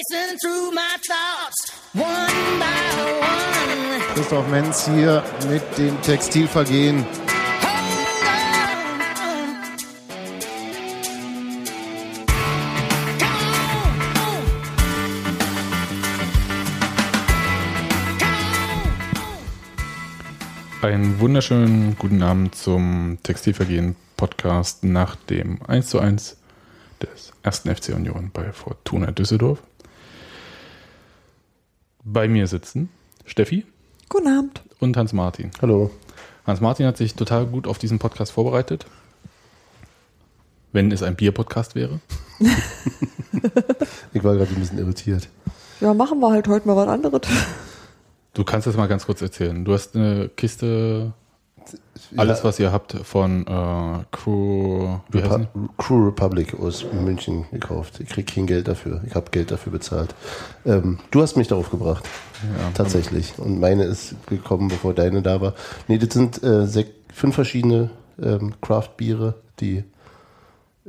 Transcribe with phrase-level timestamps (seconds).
[0.00, 2.64] racing through my thoughts, one by
[3.20, 4.00] one.
[4.14, 7.04] Christoph Menz hier mit dem Textilvergehen.
[7.04, 7.74] Hold
[9.20, 9.40] on.
[18.18, 18.44] Come
[20.82, 20.88] on.
[20.88, 26.36] Einen wunderschönen guten Abend zum Textilvergehen Podcast nach dem 1 zu 1
[27.02, 29.62] des ersten FC Union bei Fortuna Düsseldorf.
[32.12, 32.88] Bei mir sitzen
[33.24, 33.64] Steffi
[34.08, 34.62] Guten Abend.
[34.80, 35.52] und Hans-Martin.
[35.62, 35.92] Hallo.
[36.44, 38.84] Hans-Martin hat sich total gut auf diesen Podcast vorbereitet.
[40.72, 42.00] Wenn es ein Bier-Podcast wäre.
[44.12, 45.28] Ich war gerade ein bisschen irritiert.
[45.80, 47.20] Ja, machen wir halt heute mal was anderes.
[48.34, 49.64] Du kannst das mal ganz kurz erzählen.
[49.64, 51.12] Du hast eine Kiste,
[52.16, 55.46] alles was ihr habt von äh, Crew, Repu
[55.78, 58.00] Crew Republic aus München gekauft.
[58.00, 59.02] Ich krieg kein Geld dafür.
[59.06, 60.14] Ich habe Geld dafür bezahlt.
[60.64, 62.04] Ähm, du hast mich darauf gebracht.
[62.42, 62.70] Ja.
[62.74, 63.38] Tatsächlich.
[63.38, 65.54] Und meine ist gekommen, bevor deine da war.
[65.88, 66.66] Nee, das sind äh,
[67.12, 69.84] fünf verschiedene ähm, Craft-Biere, die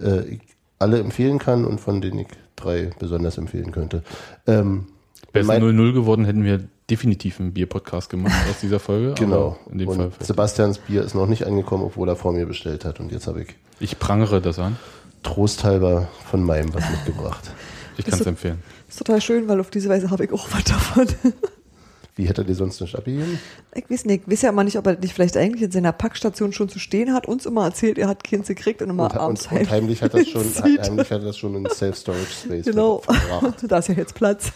[0.02, 0.40] äh, ich
[0.80, 4.04] alle empfehlen kann und von denen ich drei besonders empfehlen könnte.
[4.48, 4.88] Ähm,
[5.34, 9.14] Wäre es mein- 0-0 geworden, hätten wir definitiv einen Bier-Podcast gemacht aus dieser Folge.
[9.18, 9.58] Genau.
[9.72, 10.12] In dem und Fall.
[10.20, 13.00] Sebastians Bier ist noch nicht angekommen, obwohl er vor mir bestellt hat.
[13.00, 14.78] Und jetzt habe ich Ich prangere das an.
[15.24, 17.52] trosthalber von meinem was mitgebracht.
[17.98, 18.64] Ich kann es so- empfehlen.
[18.90, 21.06] Ist total schön, weil auf diese Weise habe ich auch was davon.
[22.16, 23.38] Wie hätte er dir sonst nicht abgegeben?
[23.76, 25.92] Ich weiß nicht, ich weiß ja immer nicht, ob er nicht vielleicht eigentlich in seiner
[25.92, 29.18] Packstation schon zu stehen hat, uns immer erzählt, er hat Kind gekriegt und immer Und,
[29.18, 33.66] abends und, und heimlich hat das schon, heimlich hat das schon in Self-Storage-Space Genau, verbracht.
[33.68, 34.52] da ist ja jetzt Platz.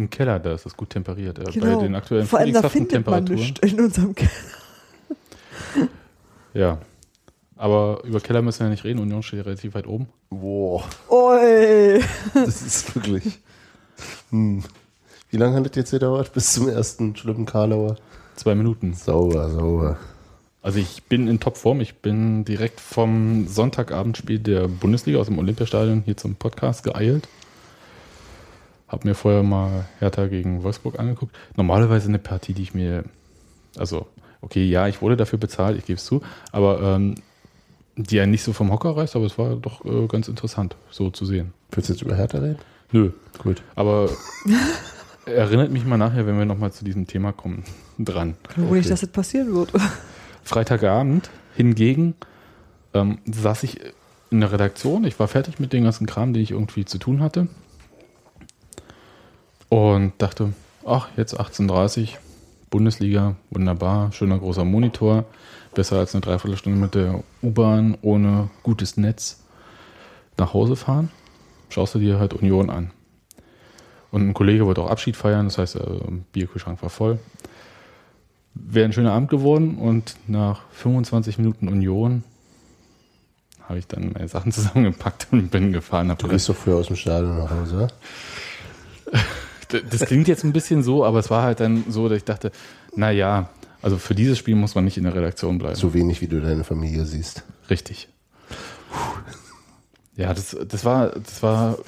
[0.00, 1.38] Im Keller, da ist es gut temperiert.
[1.38, 1.76] Äh, Genau.
[1.76, 4.30] Bei den aktuellen Vor allem da findet man nichts in unserem Keller.
[6.54, 6.78] Ja.
[7.56, 8.98] Aber über Keller müssen wir ja nicht reden.
[8.98, 10.08] Union steht ja relativ weit oben.
[10.30, 12.00] Boah, Oi.
[12.32, 13.40] das ist wirklich.
[14.30, 14.64] Hm.
[15.28, 16.32] Wie lange hat das jetzt gedauert?
[16.32, 17.96] Bis zum ersten schlimmen Karlauer?
[18.36, 18.94] Zwei Minuten.
[18.94, 19.98] Sauber, sauber.
[20.62, 21.82] Also ich bin in Topform.
[21.82, 27.28] Ich bin direkt vom Sonntagabendspiel der Bundesliga aus dem Olympiastadion hier zum Podcast geeilt.
[28.90, 31.36] Hab mir vorher mal Hertha gegen Wolfsburg angeguckt.
[31.56, 33.04] Normalerweise eine Partie, die ich mir,
[33.78, 34.08] also
[34.40, 37.14] okay, ja, ich wurde dafür bezahlt, ich gebe es zu, aber ähm,
[37.94, 41.10] die einen nicht so vom Hocker reißt, aber es war doch äh, ganz interessant, so
[41.10, 41.52] zu sehen.
[41.70, 42.58] Willst du jetzt über Hertha reden?
[42.90, 43.62] Nö, Gut.
[43.76, 44.10] aber
[45.24, 47.62] erinnert mich mal nachher, wenn wir nochmal zu diesem Thema kommen,
[48.00, 48.34] dran.
[48.56, 49.70] Wo nicht, dass das passieren wird.
[50.42, 52.14] Freitagabend hingegen
[52.92, 53.78] ähm, saß ich
[54.30, 55.04] in der Redaktion.
[55.04, 57.46] Ich war fertig mit dem ganzen Kram, den ich irgendwie zu tun hatte.
[59.70, 60.52] Und dachte,
[60.84, 62.08] ach, jetzt 18.30 Uhr,
[62.70, 65.24] Bundesliga, wunderbar, schöner großer Monitor.
[65.74, 69.44] Besser als eine Dreiviertelstunde mit der U-Bahn ohne gutes Netz
[70.36, 71.10] nach Hause fahren.
[71.68, 72.90] Schaust du dir halt Union an.
[74.10, 76.00] Und ein Kollege wollte auch Abschied feiern, das heißt, äh,
[76.32, 77.20] Bierkühlschrank war voll.
[78.54, 82.24] Wäre ein schöner Abend geworden und nach 25 Minuten Union
[83.68, 86.12] habe ich dann meine Sachen zusammengepackt und bin gefahren.
[86.18, 89.20] Du gehst doch früher aus dem Stadion nach Hause, oder?
[89.90, 92.50] Das klingt jetzt ein bisschen so, aber es war halt dann so, dass ich dachte,
[92.96, 93.48] naja,
[93.82, 95.76] also für dieses Spiel muss man nicht in der Redaktion bleiben.
[95.76, 97.42] So wenig, wie du deine Familie siehst.
[97.70, 98.08] Richtig.
[100.16, 101.78] Ja, das, das war, das war,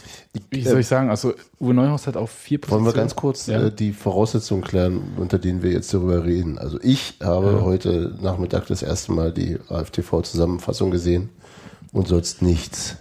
[0.51, 3.47] wie soll ich sagen, also Uwe Neuhaus hat auf vier Wollen wir Positionen- ganz kurz
[3.47, 3.65] Ja.
[3.67, 6.57] äh, die Voraussetzungen klären, unter denen wir jetzt darüber reden?
[6.59, 7.61] Also ich habe Ja.
[7.63, 11.29] heute Nachmittag das erste Mal die AFTV-Zusammenfassung gesehen
[11.93, 12.97] und sonst nichts.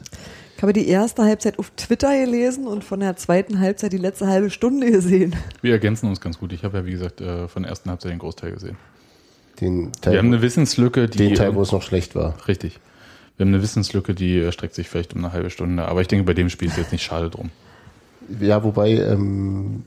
[0.61, 4.27] Ich habe die erste Halbzeit auf Twitter gelesen und von der zweiten Halbzeit die letzte
[4.27, 5.35] halbe Stunde gesehen.
[5.63, 6.53] Wir ergänzen uns ganz gut.
[6.53, 8.77] Ich habe ja, wie gesagt, äh, von der ersten Halbzeit den Großteil gesehen.
[9.59, 11.17] Den Teil, Wir haben eine Wissenslücke, die.
[11.17, 12.35] den Teil, ähm, wo es noch schlecht war.
[12.47, 12.79] Richtig.
[13.37, 15.83] Wir haben eine Wissenslücke, die erstreckt sich vielleicht um eine halbe Stunde.
[15.85, 17.49] Aber ich denke, bei dem Spiel ist jetzt nicht schade drum.
[18.39, 19.85] Ja, wobei ähm,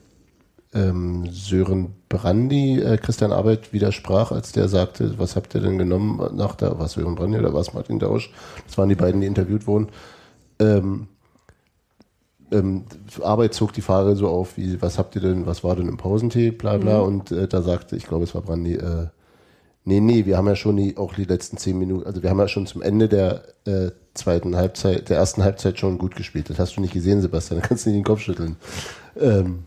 [0.75, 6.37] ähm, Sören Brandi äh, Christian Arbeit widersprach, als der sagte, was habt ihr denn genommen
[6.37, 8.33] nach der, was Sören Brandi oder was Martin Dausch?
[8.67, 9.87] Das waren die beiden, die interviewt wurden.
[10.59, 11.09] Ähm,
[12.53, 12.85] ähm,
[13.23, 15.97] Arbeit zog die Frage so auf, wie, was habt ihr denn, was war denn im
[15.97, 19.09] Pausentee, bla bla, und äh, da sagte, ich glaube, es war Brandi, äh,
[19.85, 22.39] nee, nee, wir haben ja schon die, auch die letzten zehn Minuten, also wir haben
[22.39, 26.49] ja schon zum Ende der äh, zweiten Halbzeit, der ersten Halbzeit schon gut gespielt.
[26.49, 28.57] Das hast du nicht gesehen, Sebastian, da kannst du nicht den Kopf schütteln.
[29.19, 29.65] Ähm,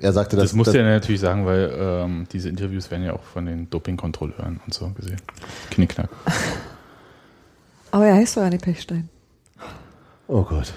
[0.00, 3.22] er sagte, Das, dass, musste er natürlich sagen, weil ähm, diese Interviews werden ja auch
[3.22, 5.20] von den Dopingkontrolleuren und so gesehen.
[5.70, 6.10] Knickknack.
[7.90, 9.08] Aber er heißt doch ja nicht Pechstein.
[10.28, 10.72] Oh Gott.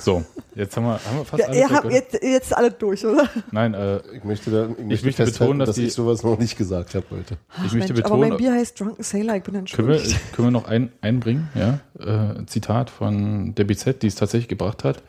[0.00, 0.24] So,
[0.54, 3.28] jetzt haben wir, haben wir fast Ja, alles ihr habt jetzt, jetzt alle durch, oder?
[3.50, 6.22] Nein, äh, Ich möchte, da, ich möchte, möchte festhalten, betonen, dass dass, die- ich sowas
[6.22, 7.36] noch nicht gesagt habe heute.
[7.56, 10.20] ich möchte Mensch, aber betonen, mein Bier heißt Drunken Sailor, ich bin können wir, entschuldigt.
[10.34, 11.80] können wir noch ein, einbringen, ja?
[11.98, 15.02] Äh, ein Zitat von der BZ, die es tatsächlich gebracht hat.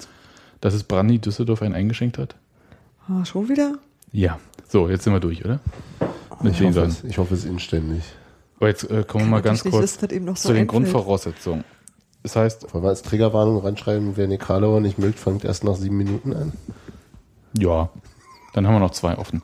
[0.61, 2.35] dass es Brandy Düsseldorf einen eingeschenkt hat?
[3.09, 3.73] Ah, schon wieder?
[4.11, 4.39] Ja.
[4.69, 5.59] So, jetzt sind wir durch, oder?
[6.41, 8.03] Mit Ich hoffe, es, ich hoffe es inständig.
[8.57, 10.53] Aber jetzt äh, kommen wir mal ganz ich kurz wissen, was eben noch so zu
[10.53, 10.69] den einfällt.
[10.71, 11.63] Grundvoraussetzungen.
[12.23, 15.75] Das heißt, Wollen wir als Triggerwarnung ranschreiben, wer eine Karlauer nicht mögt, fängt erst nach
[15.75, 16.53] sieben Minuten an?
[17.57, 17.89] ja,
[18.53, 19.41] dann haben wir noch zwei offen.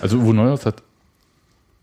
[0.00, 0.82] also Uwe Neuhaus hat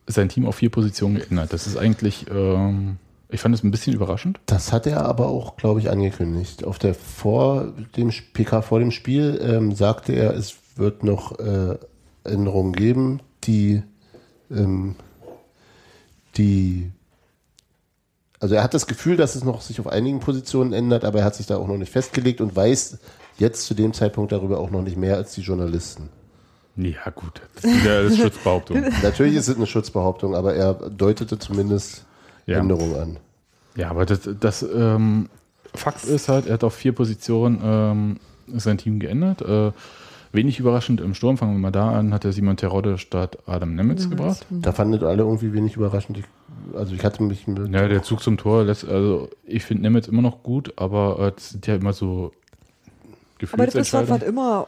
[0.07, 1.51] sein Team auf vier Positionen geändert.
[1.53, 2.97] Das ist eigentlich, ähm,
[3.27, 4.39] ich fand es ein bisschen überraschend.
[4.45, 6.63] Das hat er aber auch, glaube ich, angekündigt.
[6.63, 11.77] Auf der vor dem PK vor dem Spiel ähm, sagte er, es wird noch äh,
[12.23, 13.83] Änderungen geben, die,
[14.51, 14.95] ähm,
[16.37, 16.91] die
[18.39, 21.25] also er hat das Gefühl, dass es noch sich auf einigen Positionen ändert, aber er
[21.25, 22.97] hat sich da auch noch nicht festgelegt und weiß
[23.37, 26.09] jetzt zu dem Zeitpunkt darüber auch noch nicht mehr als die Journalisten.
[26.75, 27.41] Ja, gut.
[27.55, 28.81] Das ist wieder das Schutzbehauptung.
[29.03, 32.05] Natürlich ist es eine Schutzbehauptung, aber er deutete zumindest
[32.45, 32.59] Ja.
[32.59, 33.17] Änderungen an.
[33.75, 35.29] Ja, aber das, das ähm,
[35.73, 38.19] Fakt ist halt, er hat auf vier Positionen ähm,
[38.57, 39.41] sein Team geändert.
[39.41, 39.71] Äh,
[40.31, 43.75] wenig überraschend im Sturm, fangen wir mal da an, hat er Simon Terodde statt Adam
[43.75, 44.45] Nemitz gebracht.
[44.49, 46.17] Da fanden alle irgendwie wenig überraschend.
[46.19, 46.25] Ich,
[46.75, 50.07] also ich hatte mich mit, Ja, der Zug zum Tor lässt, also ich finde Nemitz
[50.07, 52.31] immer noch gut, aber äh, das sind ja immer so
[53.53, 54.67] Aber das ist halt, was immer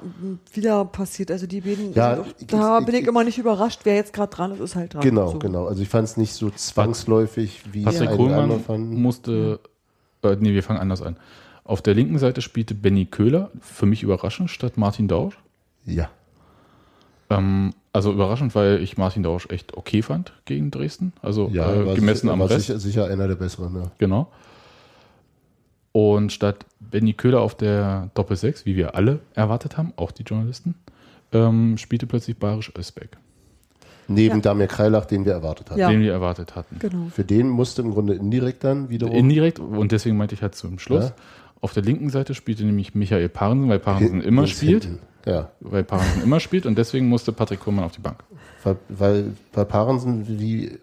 [0.53, 1.29] wieder passiert.
[1.29, 3.95] Also die beiden, Ja, also ich- da ich- bin ich ich- immer nicht überrascht, wer
[3.95, 5.01] jetzt gerade dran ist, ist halt dran.
[5.01, 5.39] Genau, So.
[5.39, 5.65] genau.
[5.67, 9.01] Also ich fand es nicht so zwangsläufig, wie Patrick einige Kohlmann fanden.
[9.01, 9.59] musste,
[10.23, 11.17] äh, nee, wir fangen anders an.
[11.63, 15.37] Auf der linken Seite spielte Benny Köhler, für mich überraschend, statt Martin Dausch.
[15.85, 16.09] Ja.
[17.29, 21.13] Ähm, also überraschend, weil ich Martin Dausch echt okay fand gegen Dresden.
[21.21, 22.67] Also Ja, äh, war gemessen sicher, am war Rest.
[22.67, 23.75] sicher, sicher einer der besseren.
[23.75, 23.91] Ja.
[23.97, 24.31] Genau.
[25.91, 30.23] Und statt Benny Köhler auf der Doppel 6, wie wir alle erwartet haben, auch die
[30.23, 30.75] Journalisten,
[31.33, 33.17] ähm, spielte plötzlich Barisch Özbeck,
[34.07, 34.41] Neben Ja.
[34.41, 35.79] Damir Kreilach, den wir erwartet hatten.
[35.79, 35.89] Ja.
[35.89, 36.79] den wir erwartet hatten.
[36.79, 37.07] Genau.
[37.13, 39.15] Für den musste im Grunde indirekt dann wiederum.
[39.15, 41.15] Indirekt, und deswegen meinte ich halt zum Schluss, Ja.
[41.61, 44.83] auf der linken Seite spielte nämlich Michael Parensen, weil Parensen Hin- immer spielt.
[44.85, 44.99] hinten.
[45.25, 48.23] Ja, Weil Parensen immer spielt und deswegen musste Patrick Kohlmann auf die Bank.
[48.63, 50.77] weil, weil bei Parensen wie äh,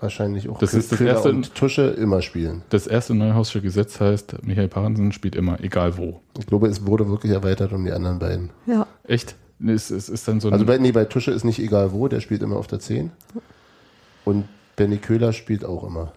[0.00, 2.62] wahrscheinlich auch Das ist das erste- und Tusche immer spielen.
[2.70, 6.20] Das erste Neuhausche Gesetz heißt, Michael Parensen spielt immer, egal wo.
[6.38, 8.50] Ich glaube, es wurde wirklich erweitert um die anderen beiden.
[8.66, 8.86] Ja.
[9.04, 9.34] Echt?
[9.66, 10.50] Es, es ist dann so.
[10.50, 13.10] Also bei, nee, bei Tusche ist nicht egal wo, der spielt immer auf der 10.
[14.24, 14.46] Und
[14.76, 16.12] Benny Köhler spielt auch immer.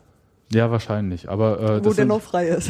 [0.51, 1.29] ja, wahrscheinlich.
[1.29, 2.69] Aber äh, Wo das, der sind, noch frei ist.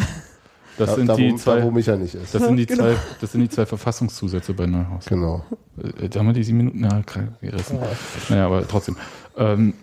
[0.78, 1.58] Das da, sind da, die wo, zwei.
[1.58, 2.34] da, wo Micha nicht ist.
[2.34, 2.84] Das sind, die Genau.
[2.84, 5.06] zwei, das sind die zwei Verfassungszusätze bei Neuhaus.
[5.06, 5.44] Genau.
[5.78, 7.02] Äh, Da haben wir die sieben Minuten ja,
[7.42, 7.80] gerissen.
[8.30, 8.98] Naja, aber trotzdem.
[9.38, 9.74] Ähm,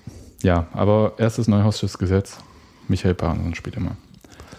[0.43, 2.39] ja, aber erstes Neuhausches Gesetz.
[2.89, 3.97] Michael Parensen spielt immer.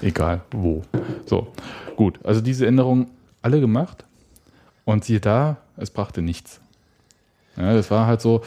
[0.01, 0.83] Egal wo.
[1.25, 1.47] So,
[1.95, 2.19] gut.
[2.23, 3.07] Also diese Änderungen
[3.41, 4.05] alle gemacht.
[4.85, 6.59] Und siehe da, es brachte nichts.
[7.55, 8.41] Ja, das war halt so,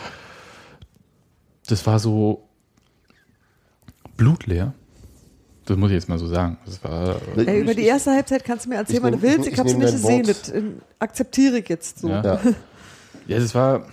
[1.69, 2.43] das war so
[4.17, 4.73] blutleer.
[5.67, 6.59] Das muss ich jetzt mal so sagen.
[6.67, 9.47] Das war, Ey, über die erste Halbzeit kannst du mir erzählen, was du willst.
[9.47, 10.27] ich Ich, habe nehm nicht gesehen.
[10.27, 10.63] Das äh,
[10.99, 12.09] akzeptiere ich jetzt so.
[12.09, 12.23] Ja.
[12.23, 12.41] Ja.
[13.27, 13.87] Ja, das war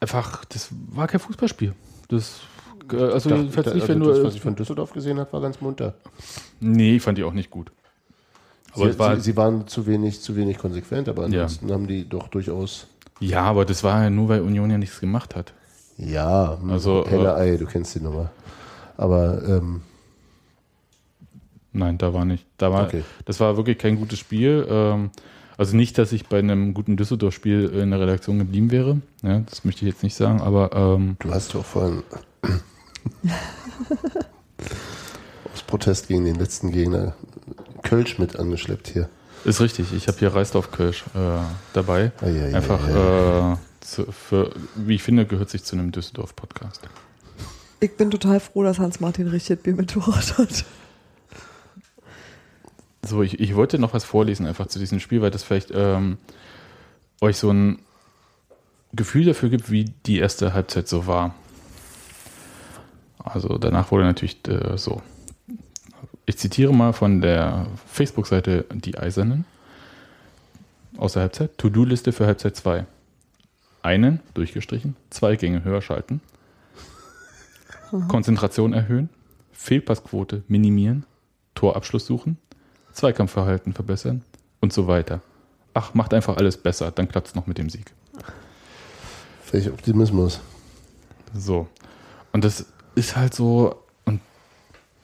[0.00, 1.74] einfach, das war kein Fußballspiel.
[2.08, 2.40] Das,
[2.90, 4.24] äh, also, Ich dachte, nicht, also wenn das, du.
[4.24, 5.92] was ich von Düsseldorf gesehen habe, war ganz munter.
[6.58, 7.70] nee, ich fand die auch nicht gut.
[8.72, 11.86] Aber sie, es war, sie, sie waren zu wenig, zu wenig konsequent, aber ansonsten haben
[11.86, 12.86] die doch durchaus.
[13.20, 15.52] ja, aber das war ja nur, weil Union ja nichts gemacht hat.
[15.98, 18.30] Ja, Also, helle äh, Ei, du kennst die Nummer.
[18.96, 19.82] Aber ähm,
[21.72, 22.46] Nein, da war nicht.
[22.56, 23.04] Da war, Okay.
[23.24, 24.66] Das war wirklich kein gutes Spiel.
[24.68, 25.10] Ähm,
[25.56, 29.00] also nicht, dass ich bei einem guten Düsseldorf-Spiel in der Redaktion geblieben wäre.
[29.22, 32.02] Ja, das möchte ich jetzt nicht sagen, aber ähm, du hast doch vorhin
[35.52, 37.14] aus Protest gegen den letzten Gegner
[37.82, 39.08] Kölsch mit angeschleppt hier.
[39.44, 39.92] ist richtig.
[39.92, 41.40] Ich habe hier Reisdorf Kölsch äh,
[41.72, 42.12] dabei.
[42.20, 43.52] Ei, ei, ei, Einfach, ei.
[43.52, 46.82] Äh, zu, für, wie ich finde, gehört sich zu einem Düsseldorf-Podcast.
[47.80, 50.64] Ich bin total froh, dass Hans-Martin Richard Bier mit Torwart hat.
[53.08, 56.18] So, ich, ich wollte noch was vorlesen, einfach zu diesem Spiel, weil das vielleicht ähm,
[57.22, 57.78] euch so ein
[58.92, 61.34] Gefühl dafür gibt, wie die erste Halbzeit so war.
[63.18, 65.02] Also danach wurde natürlich äh, so.
[66.26, 69.46] Ich zitiere mal von der Facebook-Seite Die Eisernen
[70.98, 71.56] aus der Halbzeit.
[71.56, 72.84] To-Do-Liste für Halbzeit 2.
[73.80, 76.20] Einen, durchgestrichen, zwei Gänge höher schalten.
[78.08, 79.08] Konzentration erhöhen.
[79.52, 81.06] Fehlpassquote minimieren.
[81.54, 82.36] Torabschluss suchen.
[82.98, 84.22] Zweikampfverhalten verbessern
[84.60, 85.20] und so weiter.
[85.72, 87.92] Ach, macht einfach alles besser, dann klappt es noch mit dem Sieg.
[89.52, 90.40] Welch Optimismus.
[91.32, 91.68] So.
[92.32, 94.20] Und das ist halt so, und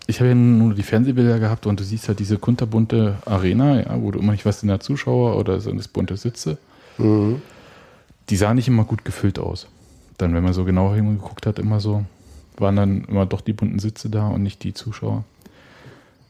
[0.09, 4.03] ich habe ja nur die Fernsehbilder gehabt und du siehst halt diese kunterbunte Arena, ja,
[4.03, 6.59] wo du immer nicht weißt, sind da Zuschauer oder sind es bunte Sitze.
[6.99, 7.43] Mhm.
[8.29, 9.69] Die sah nicht immer gut gefüllt aus.
[10.19, 12.05] Dann, wenn man so genauer hingeguckt hat, immer so,
[12.57, 15.23] waren dann immer doch die bunten Sitze da und nicht die Zuschauer.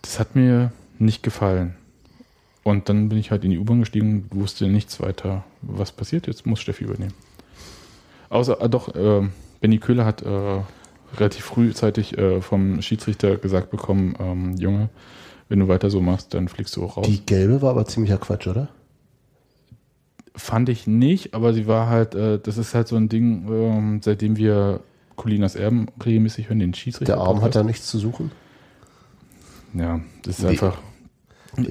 [0.03, 1.75] Das hat mir nicht gefallen.
[2.63, 6.27] Und dann bin ich halt in die U-Bahn gestiegen, wusste nichts weiter, was passiert.
[6.27, 7.13] Jetzt muss Steffi übernehmen.
[8.31, 9.29] Außer, ah, doch, äh,
[9.61, 10.61] Benny Köhler hat äh,
[11.17, 14.89] relativ frühzeitig äh, vom Schiedsrichter gesagt bekommen, ähm, Junge,
[15.49, 17.07] wenn du weiter so machst, dann fliegst du auch raus.
[17.07, 18.69] Die gelbe war aber ziemlicher Quatsch, oder?
[20.35, 24.01] Fand ich nicht, aber sie war halt, äh, das ist halt so ein Ding, ähm,
[24.03, 24.81] seitdem wir
[25.17, 27.15] Colinas Erben regelmäßig hören, den Schiedsrichter.
[27.15, 28.33] Der Arm hat da nichts zu suchen.
[29.75, 30.51] Ja, das ist Nee.
[30.51, 30.77] einfach.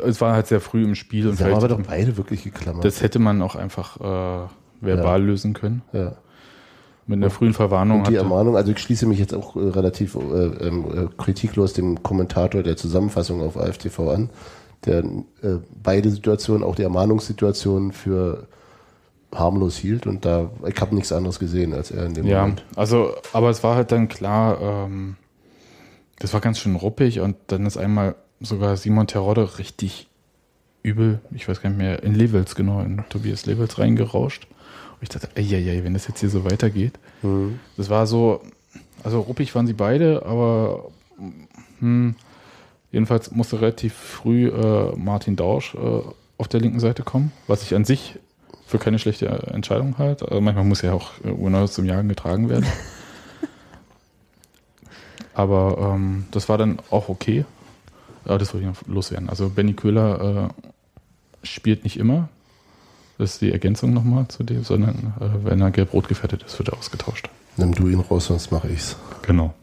[0.06, 2.86] Es war halt sehr früh im Spiel und Da haben wir doch beide wirklich geklammert.
[2.86, 4.48] das hätte man auch einfach äh,
[4.82, 5.82] verbal lösen können.
[5.94, 6.14] ja.
[7.06, 7.98] Mit einer frühen Verwarnung.
[8.00, 11.08] Und die hatte- Ermahnung, also ich schließe mich jetzt auch äh, relativ äh, ähm, äh,
[11.22, 14.30] kritiklos dem Kommentator der Zusammenfassung auf AFTV an,
[14.86, 18.48] der äh, beide Situationen, auch die Ermahnungssituation für
[19.36, 22.64] harmlos hielt und da, ich habe nichts anderes gesehen als er in dem Ja, Moment.
[22.78, 25.18] also, aber es war halt dann klar, ähm,
[26.24, 30.08] das war ganz schön ruppig und dann ist einmal sogar Simon Terodde richtig
[30.82, 34.48] übel, ich weiß gar nicht mehr, in Levels, genau, in Tobias Levels reingerauscht.
[34.94, 36.94] Und ich dachte, ey, ey, ey, wenn das jetzt hier so weitergeht.
[37.24, 37.60] Mhm.
[37.76, 38.42] Das war so,
[39.04, 40.92] also ruppig waren sie beide, aber
[41.80, 42.16] hm,
[42.94, 46.02] jedenfalls musste relativ früh äh, Martin Dausch äh,
[46.38, 48.18] auf der linken Seite kommen, was ich an sich
[48.66, 50.30] für keine schlechte Entscheidung halte.
[50.30, 52.66] Also manchmal muss ja auch äh, Uhrneues zum Jagen getragen werden.
[55.34, 57.46] aber ähm, das war dann auch okay.
[58.26, 59.30] Aber das wollte ich noch loswerden.
[59.30, 62.30] Also Benny Köhler äh, spielt nicht immer.
[63.18, 66.70] Das ist die Ergänzung nochmal zu dem, sondern äh, wenn er gelb-rot gefährdet ist, wird
[66.70, 67.30] er ausgetauscht.
[67.58, 68.96] Nimm du ihn raus, sonst mache ich's.
[69.22, 69.54] Genau.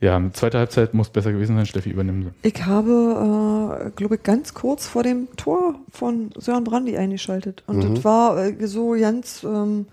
[0.00, 1.64] Ja, zweite Halbzeit muss besser gewesen sein.
[1.64, 2.32] Steffi übernimmt.
[2.42, 7.62] Ich habe, äh, glaube ich, ganz kurz vor dem Tor von Sören Brandy eingeschaltet.
[7.68, 7.94] Und Mhm.
[7.94, 9.86] das war äh, so ganz, ähm,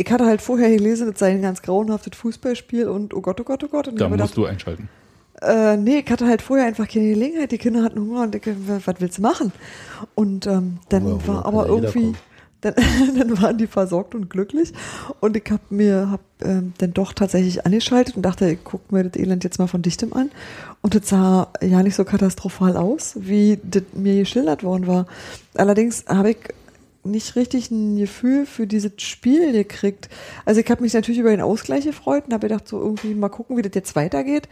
[0.00, 3.44] ich hatte halt vorher gelesen, das sei ein ganz grauenhaftes Fußballspiel und oh Gott, oh
[3.44, 3.88] Gott, oh Gott.
[3.88, 4.88] Und Da musst gedacht, du einschalten.
[5.42, 7.52] äh, nee, ich hatte halt vorher einfach keine Gelegenheit.
[7.52, 9.52] Die Kinder hatten Hunger und ich, äh, was willst du machen?
[10.14, 12.12] Und ähm, dann Hunger, Hunger war kann aber irgendwie,
[12.62, 12.74] dann,
[13.18, 14.72] dann waren die versorgt und glücklich.
[15.20, 19.04] Und ich habe mir hab, ähm, dann doch tatsächlich angeschaltet und dachte, ich gucke mir
[19.04, 20.30] das Elend jetzt mal von dichtem an.
[20.80, 25.06] Und das sah ja nicht so katastrophal aus, wie das mir geschildert worden war.
[25.54, 26.38] Allerdings habe ich
[27.02, 30.08] nicht richtig ein Gefühl für dieses Spiel gekriegt.
[30.44, 33.28] Also ich habe mich natürlich über den Ausgleich gefreut und habe gedacht, so irgendwie mal
[33.28, 34.48] gucken, wie das jetzt weitergeht.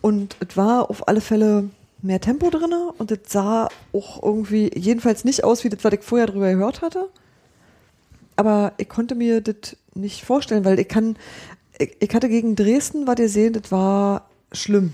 [0.00, 5.24] Und es war auf alle Fälle mehr Tempo drin und es sah auch irgendwie jedenfalls
[5.24, 7.08] nicht aus, wie das, was ich vorher drüber gehört hatte.
[8.36, 11.16] Aber ich konnte mir das nicht vorstellen, weil ich kann,
[11.78, 14.92] ich, ich hatte gegen Dresden, was ihr seht, das war schlimm.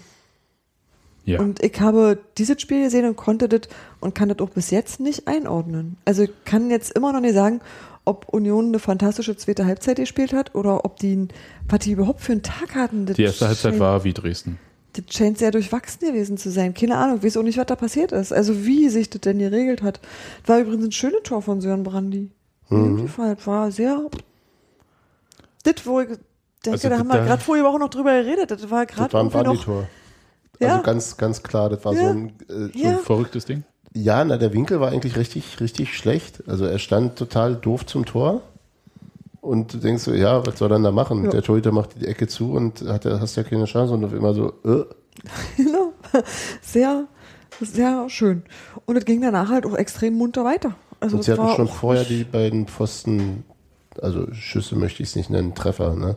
[1.26, 1.40] Ja.
[1.40, 3.62] Und ich habe dieses Spiel gesehen und konnte das
[4.00, 5.96] und kann das auch bis jetzt nicht einordnen.
[6.04, 7.60] Also ich kann jetzt immer noch nicht sagen,
[8.04, 11.28] ob Union eine fantastische zweite Halbzeit gespielt hat oder ob die,
[11.68, 13.06] was die überhaupt für einen Tag hatten.
[13.06, 14.58] Das die erste Halbzeit scheint- war wie Dresden.
[14.92, 16.72] Das scheint sehr durchwachsen gewesen zu sein.
[16.74, 18.32] Keine Ahnung, weiß auch nicht, was da passiert ist.
[18.32, 20.00] Also wie sich das denn geregelt hat.
[20.46, 22.30] War übrigens ein schönes Tor von Sören Brandy.
[22.68, 23.08] Mhm.
[23.08, 23.98] Fall war sehr.
[25.64, 26.20] Das, wo ich denke,
[26.72, 28.50] Also da haben wir gerade vorher Woche noch drüber geredet.
[28.50, 29.44] Das war Das gerade irgendwie noch.
[29.44, 29.88] Brandy-Tor.
[30.60, 30.72] Ja.
[30.72, 32.10] Also ganz, ganz klar, das war so Ja.
[32.10, 33.64] ein äh, So ein verrücktes Ding.
[33.94, 36.42] Ja, na, der Winkel war eigentlich richtig, richtig schlecht.
[36.48, 38.42] Also er stand total doof zum Tor.
[39.40, 41.24] Und du denkst so, ja, was soll er denn da machen?
[41.24, 41.30] Ja.
[41.30, 44.32] Der Torhüter macht die Ecke zu und hat, hast ja keine Chance und auf immer
[44.34, 44.84] so, äh,
[45.56, 45.92] Genau.
[46.62, 47.04] Sehr,
[47.60, 48.42] sehr schön.
[48.86, 50.74] Und es ging danach halt auch extrem munter weiter.
[51.00, 53.44] Also und sie hatten war schon vorher die beiden Pfosten,
[54.00, 56.16] also Schüsse möchte ich es nicht nennen, Treffer, ne?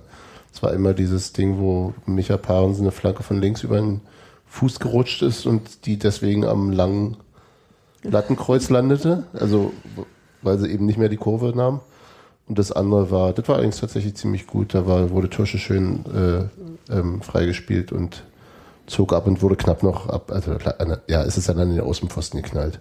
[0.54, 4.02] Es war immer dieses Ding, wo Micha Parensen eine Flanke von links über den
[4.48, 7.18] Fuß gerutscht ist und die deswegen am langen
[8.04, 9.74] Lattenkreuz landete, also
[10.42, 11.82] weil sie eben nicht mehr die Kurve nahm.
[12.48, 14.74] Und das andere war, das war eigentlich tatsächlich ziemlich gut.
[14.74, 18.24] Da war, wurde Tursche schön äh, ähm, freigespielt und
[18.86, 20.32] zog ab und wurde knapp noch ab.
[20.32, 20.56] Also
[21.08, 22.80] ja, es ist dann an den Außenpfosten geknallt.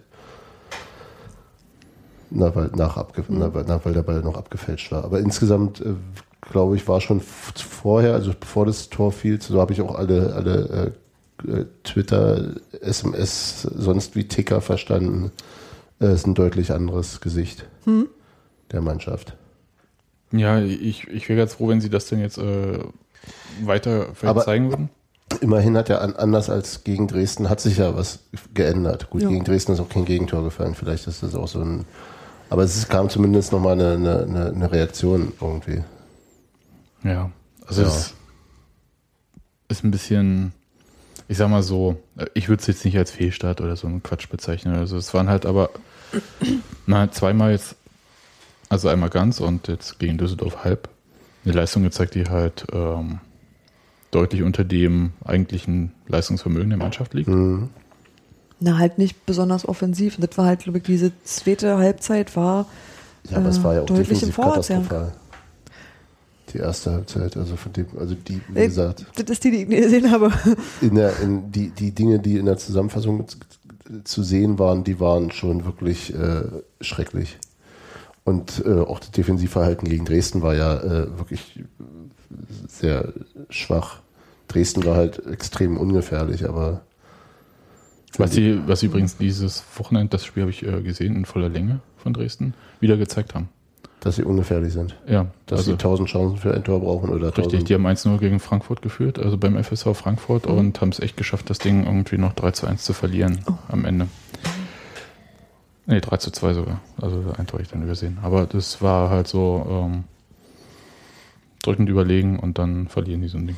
[2.29, 5.03] Na, weil, nach abge na, weil, na, weil der Ball noch abgefälscht war.
[5.03, 5.95] Aber insgesamt, äh,
[6.41, 10.33] glaube ich, war schon vorher, also bevor das Tor fiel, so habe ich auch alle,
[10.33, 10.91] alle äh,
[11.83, 15.31] Twitter, SMS, sonst wie Ticker verstanden.
[15.99, 17.65] Äh, ist ein deutlich anderes Gesicht
[18.71, 19.35] der Mannschaft.
[20.31, 22.79] Ja, ich, ich wäre ganz froh, wenn sie das denn jetzt äh,
[23.63, 24.07] weiter
[24.43, 24.89] zeigen würden.
[25.41, 28.19] Immerhin hat ja an, anders als gegen Dresden hat sich ja was
[28.53, 29.09] geändert.
[29.09, 29.29] Gut, Ja.
[29.29, 30.73] gegen Dresden ist auch kein Gegentor gefallen.
[30.75, 31.85] Vielleicht ist das auch so ein.
[32.49, 35.81] Aber es ist, kam zumindest nochmal eine, eine, eine, eine Reaktion irgendwie.
[37.03, 37.29] Ja,
[37.65, 37.87] also Ja.
[37.87, 38.13] es
[39.69, 40.53] ist ein bisschen,
[41.27, 41.97] ich sag mal so,
[42.33, 44.75] ich würde es jetzt nicht als Fehlstart oder so einen Quatsch bezeichnen.
[44.75, 45.69] Also es waren halt aber
[46.85, 47.75] na, zweimal jetzt,
[48.69, 50.89] also einmal ganz und jetzt gegen Düsseldorf halb,
[51.43, 53.19] eine Leistung gezeigt, die halt ähm,
[54.11, 57.27] deutlich unter dem eigentlichen Leistungsvermögen der Mannschaft liegt.
[57.29, 57.69] Mhm.
[58.59, 60.17] Na, halt nicht besonders offensiv.
[60.17, 62.65] Und das war halt, glaube ich, diese zweite Halbzeit war
[63.29, 65.11] Ja, aber es war ja auch Äh, deutlich im defensiv Vorwärtsgang.
[66.53, 69.63] Die erste Halbzeit, also von dem, also die, wie Äh, gesagt, Das ist die, die
[69.63, 70.31] ich nicht gesehen habe.
[70.81, 73.37] in der, in die, die Dinge, die in der Zusammenfassung zu-
[74.03, 76.43] zu sehen waren, die waren schon wirklich äh,
[76.81, 77.37] schrecklich.
[78.25, 81.63] Und äh, auch das Defensivverhalten gegen Dresden war ja äh, wirklich
[82.67, 83.13] sehr
[83.49, 83.99] schwach.
[84.49, 86.81] Dresden war halt extrem ungefährlich, aber
[88.17, 91.49] Was sie, was sie übrigens dieses Wochenende, das Spiel habe ich äh, gesehen, in voller
[91.49, 93.49] Länge von Dresden, wieder gezeigt haben.
[94.07, 94.95] Dass sie ungefährlich sind.
[95.05, 97.43] Ja, Dass also sie 1000 Chancen für ein Tor brauchen oder richtig.
[97.43, 97.69] 1000.
[97.69, 101.49] Die haben 1-0 gegen Frankfurt geführt, also beim FSV Frankfurt und haben es echt geschafft,
[101.49, 104.07] das Ding irgendwie noch 3 zu 1 zu verlieren am Ende.
[105.87, 106.79] Nee, 3 zu 2 sogar.
[107.01, 108.17] Also ein Tor ich dann übersehen.
[108.21, 110.05] Aber das war halt so ähm,
[111.63, 113.57] drückend überlegen und dann verlieren die so ein Ding.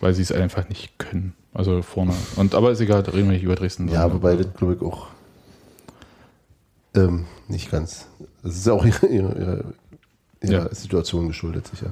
[0.00, 1.34] Weil sie es einfach nicht können.
[1.52, 2.14] Also vorne.
[2.36, 3.88] Und aber ist egal, da reden wir nicht über Dresden.
[3.88, 5.08] Ja, wobei das glaube ich auch
[6.96, 8.06] ähm, nicht ganz.
[8.42, 9.64] Das ist ja auch ihre, ihre,
[10.42, 10.74] ihre, Ja.
[10.74, 11.86] Situation geschuldet, sicher.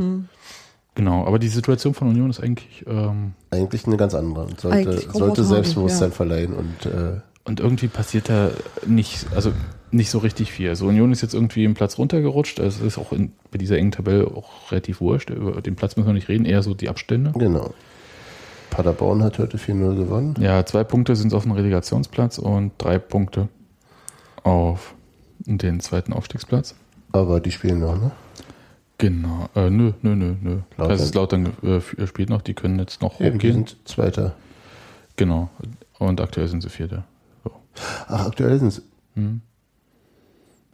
[0.94, 4.44] Genau, aber die Situation von Union ist eigentlich ähm, Eigentlich eine ganz andere.
[4.44, 6.14] Und sollte, sollte Selbstbewusstsein ja.
[6.14, 8.50] verleihen und äh, Und irgendwie passiert da
[8.86, 9.52] nicht, also
[9.90, 10.68] nicht so richtig viel.
[10.68, 12.60] Also Union ist jetzt irgendwie im Platz runtergerutscht.
[12.60, 15.30] Also es ist auch in, bei dieser engen Tabelle auch relativ wurscht.
[15.30, 17.32] Über den Platz müssen wir nicht reden, eher so die Abstände.
[17.36, 17.74] genau.
[18.70, 20.34] Paderborn hat heute 4-0 gewonnen.
[20.40, 23.48] Ja, zwei Punkte sind auf dem Relegationsplatz und drei Punkte
[24.44, 24.94] auf
[25.40, 26.74] den zweiten Aufstiegsplatz.
[27.12, 28.12] Aber die spielen noch, ne?
[28.98, 29.48] Genau.
[29.56, 30.58] Äh, nö, nö, nö, nö.
[30.76, 30.88] Lautern.
[30.88, 33.66] Kaiserslautern äh, spielt noch, die können jetzt noch Eben, die hochgehen.
[33.66, 34.34] sind Zweiter.
[35.16, 35.50] Genau.
[35.98, 37.04] Und aktuell sind sie Vierter.
[37.42, 37.50] So.
[38.08, 38.82] Ach, aktuell sind sie.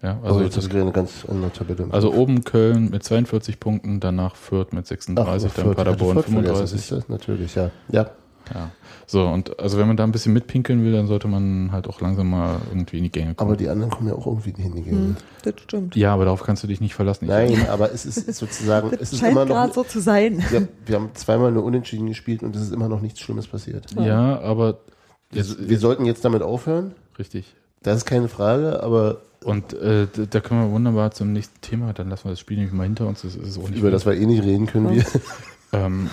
[0.02, 1.86] Ja, Also also, oh, jetzt das, ist eine ganz andere Tabelle.
[1.90, 6.26] also oben Köln mit 42 Punkten, danach Fürth mit Ach, 36, dann Fürth, Paderborn Fürth
[6.32, 6.80] vergessen, 35.
[6.80, 7.12] siehst du?
[7.12, 7.70] Natürlich, ja.
[7.90, 8.10] Ja,
[8.54, 8.70] Ja.
[9.06, 12.00] So, und also wenn man da ein bisschen mitpinkeln will, dann sollte man halt auch
[12.00, 13.50] langsam mal irgendwie in die Gänge kommen.
[13.50, 15.16] aber die anderen kommen ja auch irgendwie nicht in die Gänge.
[15.42, 15.97] Das stimmt.
[15.97, 17.25] ja, aber darauf kannst du dich nicht verlassen.
[17.25, 19.54] Ich- Nein, aber es ist sozusagen, es ist scheint immer noch.
[19.54, 20.45] gerade so zu sein.
[20.50, 23.86] Wir, wir haben zweimal eine Unentschieden gespielt und es ist immer noch nichts Schlimmes passiert.
[23.97, 24.78] Ja, aber
[25.30, 26.95] Wir, jetzt, wir sollten jetzt damit aufhören.
[27.19, 27.54] richtig.
[27.82, 32.10] Das ist keine Frage, aber Und äh, da können wir wunderbar zum nächsten Thema, dann
[32.10, 33.23] lassen wir das Spiel nämlich mal hinter uns.
[33.23, 34.91] Das ist auch nicht über das wir eh nicht reden können.
[34.95, 35.04] Wir.
[35.73, 36.10] Ähm,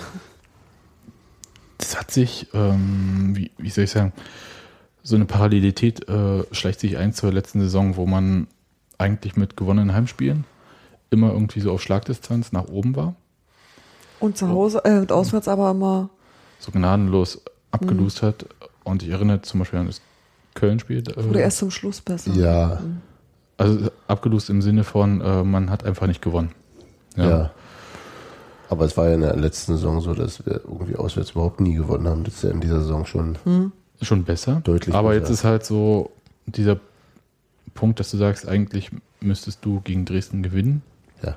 [1.78, 4.12] das hat sich, ähm, wie, wie soll ich sagen,
[5.02, 8.46] so eine Parallelität äh, schleicht sich ein zur letzten Saison, wo man
[8.98, 10.44] eigentlich mit gewonnenen Heimspielen
[11.10, 13.14] immer irgendwie so auf Schlagdistanz nach oben war.
[14.20, 16.10] Und zu Hause, äh, und auswärts aber immer,
[16.58, 18.46] so gnadenlos abgelust hat.
[18.84, 20.00] Und ich erinnere zum Beispiel an das
[20.54, 21.04] Köln-Spiel.
[21.16, 22.32] oder Äh, erst zum Schluss besser.
[22.32, 22.80] Ja,
[23.56, 26.50] also abgelust im Sinne von, äh, man hat einfach nicht gewonnen.
[27.16, 27.50] ja,
[28.70, 31.74] Aber es war ja in der letzten Saison so, dass wir irgendwie auswärts überhaupt nie
[31.74, 32.24] gewonnen haben.
[32.24, 33.38] Das ist ja in dieser Saison schon.
[34.02, 34.60] Schon besser.
[34.64, 35.20] Deutlich Aber besser.
[35.20, 36.10] jetzt ist halt so
[36.46, 36.78] dieser
[37.74, 40.82] Punkt, dass du sagst, eigentlich müsstest du gegen Dresden gewinnen.
[41.22, 41.36] Ja.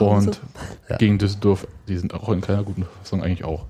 [0.00, 0.40] Und
[0.88, 0.96] Ja.
[0.96, 3.66] gegen Düsseldorf, die sind auch in keiner guten Verfassung eigentlich auch.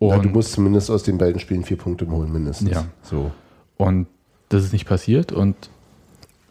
[0.00, 0.16] ja.
[0.16, 2.70] Und, Du musst zumindest aus den beiden Spielen vier Punkte holen, mindestens.
[2.70, 2.84] Ja.
[3.02, 3.30] So.
[3.76, 4.06] und
[4.48, 5.30] das ist nicht passiert.
[5.30, 5.54] Und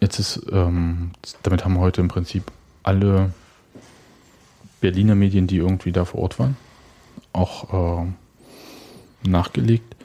[0.00, 1.10] jetzt ist, ähm,
[1.42, 2.44] damit haben heute im Prinzip
[2.82, 3.32] alle
[4.80, 6.56] Berliner Medien, die irgendwie da vor Ort waren,
[7.32, 8.14] auch ähm,
[9.22, 9.96] nachgelegt.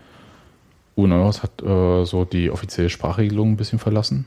[0.95, 4.25] Neuhaus hat äh, so die offizielle Sprachregelung ein bisschen verlassen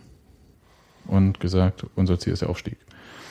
[1.07, 2.77] und gesagt, unser Ziel ist der Aufstieg.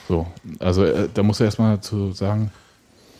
[0.08, 0.26] So,
[0.60, 2.52] also äh, da muss er erstmal zu sagen,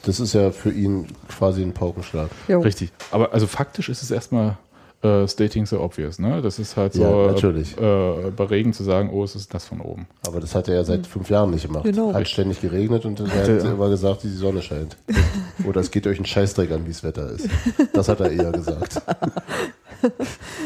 [0.04, 2.30] Das ist ja für ihn quasi ein Paukenschlag.
[2.48, 2.62] Jo.
[2.62, 2.92] Richtig.
[3.12, 4.58] Aber also faktisch ist es erstmal
[5.04, 6.42] äh, stating so obvious, ne?
[6.42, 7.78] Das ist halt so Ja, natürlich.
[7.78, 10.08] Äh, bei Regen zu sagen, oh, es ist das von oben.
[10.28, 11.84] Aber das hat er ja seit fünf Jahren nicht gemacht.
[11.84, 12.14] Genau.
[12.14, 13.72] Hat ständig geregnet und er hat Ja.
[13.72, 14.98] immer gesagt, die Sonne scheint.
[15.68, 17.48] Oder es geht euch einen Scheißdreck an, wie das Wetter ist.
[17.94, 19.02] Das hat er eher gesagt.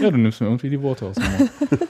[0.02, 1.52] Ja, du nimmst mir irgendwie die Worte aus dem Mund.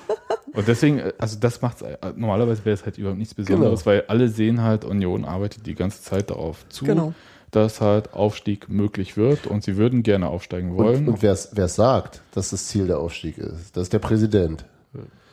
[0.54, 1.78] Und deswegen, äh, also das macht
[2.16, 3.92] normalerweise wäre es halt überhaupt nichts Besonderes, Genau.
[3.96, 7.14] weil alle sehen halt, Union arbeitet die ganze Zeit darauf zu, Genau.
[7.52, 11.08] Dass halt Aufstieg möglich wird und sie würden gerne aufsteigen wollen.
[11.08, 14.66] Und, und wer es sagt, dass das Ziel der Aufstieg ist, das ist der Präsident.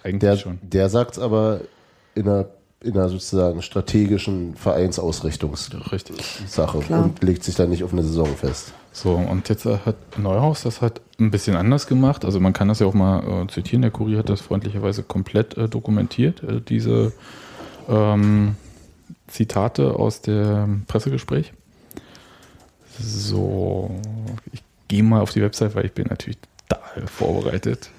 [0.02, 0.58] Eigentlich Der, schon.
[0.62, 1.60] der sagt es aber
[2.14, 2.46] in einer,
[2.80, 8.72] in einer sozusagen strategischen Vereinsausrichtungssache und legt sich dann nicht auf eine Saison fest.
[8.92, 12.24] So, und jetzt äh, hat Neuhaus das halt ein bisschen anders gemacht.
[12.24, 13.82] Also man kann das ja auch mal äh, zitieren.
[13.82, 17.12] Der Kurier hat das freundlicherweise komplett äh, dokumentiert, äh, diese
[17.88, 18.56] ähm,
[19.28, 21.52] Zitate aus dem Pressegespräch.
[23.00, 23.90] So,
[24.52, 27.90] ich gehe mal auf die Website, weil ich bin natürlich total vorbereitet.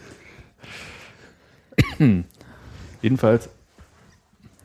[3.01, 3.49] Jedenfalls,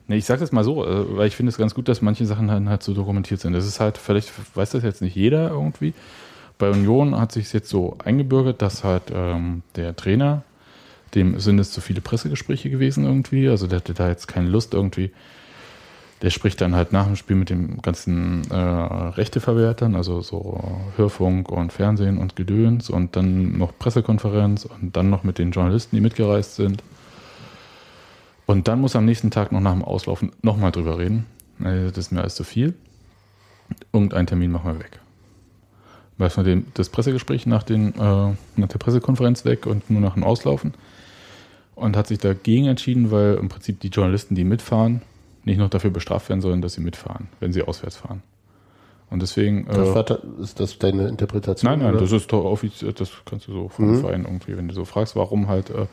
[0.07, 2.25] ne, ich sage das mal so, äh, weil ich finde es ganz gut, dass manche
[2.25, 3.53] Sachen dann halt so dokumentiert sind.
[3.53, 5.93] Das ist halt, vielleicht weiß das jetzt nicht jeder irgendwie.
[6.57, 10.43] Bei Union hat sich jetzt so eingebürgert, dass halt ähm, der Trainer
[11.15, 13.47] dem sind es zu viele Pressegespräche gewesen irgendwie.
[13.47, 15.11] Also der hatte da jetzt keine Lust irgendwie.
[16.21, 20.63] Der spricht dann halt nach dem Spiel mit den ganzen äh, Rechteverwertern, also so
[20.95, 25.95] Hörfunk und Fernsehen und Gedöns und dann noch Pressekonferenz und dann noch mit den Journalisten,
[25.95, 26.81] die mitgereist sind.
[28.45, 31.25] Und dann muss er am nächsten Tag noch nach dem Auslaufen nochmal drüber reden.
[31.59, 32.73] Äh, Das ist mir alles zu viel.
[33.91, 34.99] Irgendeinen Termin machen wir weg.
[36.17, 40.23] Lassen wir das Pressegespräch nach, den, äh, nach der Pressekonferenz weg und nur nach dem
[40.23, 40.73] Auslaufen.
[41.75, 45.01] Und hat sich dagegen entschieden, weil im Prinzip die Journalisten, die mitfahren,
[45.45, 48.21] nicht noch dafür bestraft werden sollen, dass sie mitfahren, wenn sie auswärts fahren.
[49.11, 49.65] Und deswegen.
[49.67, 51.69] Das Äh, war ta- ist das deine Interpretation?
[51.71, 52.01] Nein, nein, oder?
[52.01, 53.99] das ist doch offiziell, das kannst du so vom Mhm.
[54.01, 55.69] Verein irgendwie, wenn du so fragst, warum halt.
[55.69, 55.85] Äh,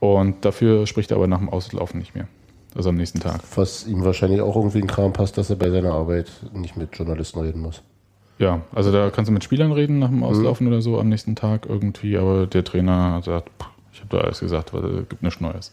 [0.00, 2.26] und dafür spricht er aber nach dem Auslaufen nicht mehr.
[2.74, 3.40] Also am nächsten Tag.
[3.54, 6.96] Was ihm wahrscheinlich auch irgendwie in Kram passt, dass er bei seiner Arbeit nicht mit
[6.96, 7.82] Journalisten reden muss.
[8.38, 11.36] Ja, also da kannst du mit Spielern reden nach dem Auslaufen oder so am nächsten
[11.36, 13.48] Tag irgendwie, aber der Trainer sagt,
[13.92, 15.72] ich habe da alles gesagt, weil es gibt nichts Neues.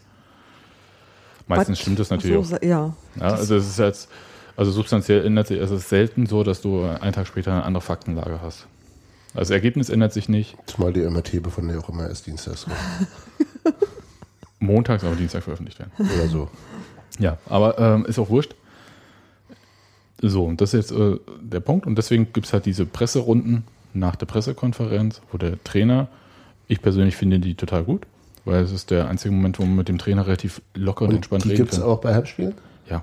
[1.56, 2.62] Meistens stimmt das natürlich so, auch.
[2.62, 2.94] Ja.
[3.16, 4.08] Ja, also es ist jetzt,
[4.56, 7.82] also substanziell ändert sich, es ist selten so, dass du einen Tag später eine andere
[7.82, 8.66] Faktenlage hast.
[9.34, 10.56] Also das Ergebnis ändert sich nicht.
[10.66, 12.66] Zumal die MRT, von der auch immer erst dienstags.
[14.58, 15.92] Montags, aber Dienstag veröffentlicht werden.
[15.98, 16.48] oder so.
[17.18, 18.54] Ja, aber ähm, ist auch wurscht.
[20.20, 21.86] So, und das ist jetzt äh, der Punkt.
[21.86, 26.08] Und deswegen gibt es halt diese Presserunden nach der Pressekonferenz, wo der Trainer,
[26.68, 28.06] ich persönlich finde die total gut,
[28.44, 31.16] weil es ist der einzige Moment, wo man mit dem Trainer relativ locker und, Und
[31.16, 31.88] entspannt die reden gibt es kann.
[31.88, 32.54] auch bei Heimspielen?
[32.88, 33.02] Ja,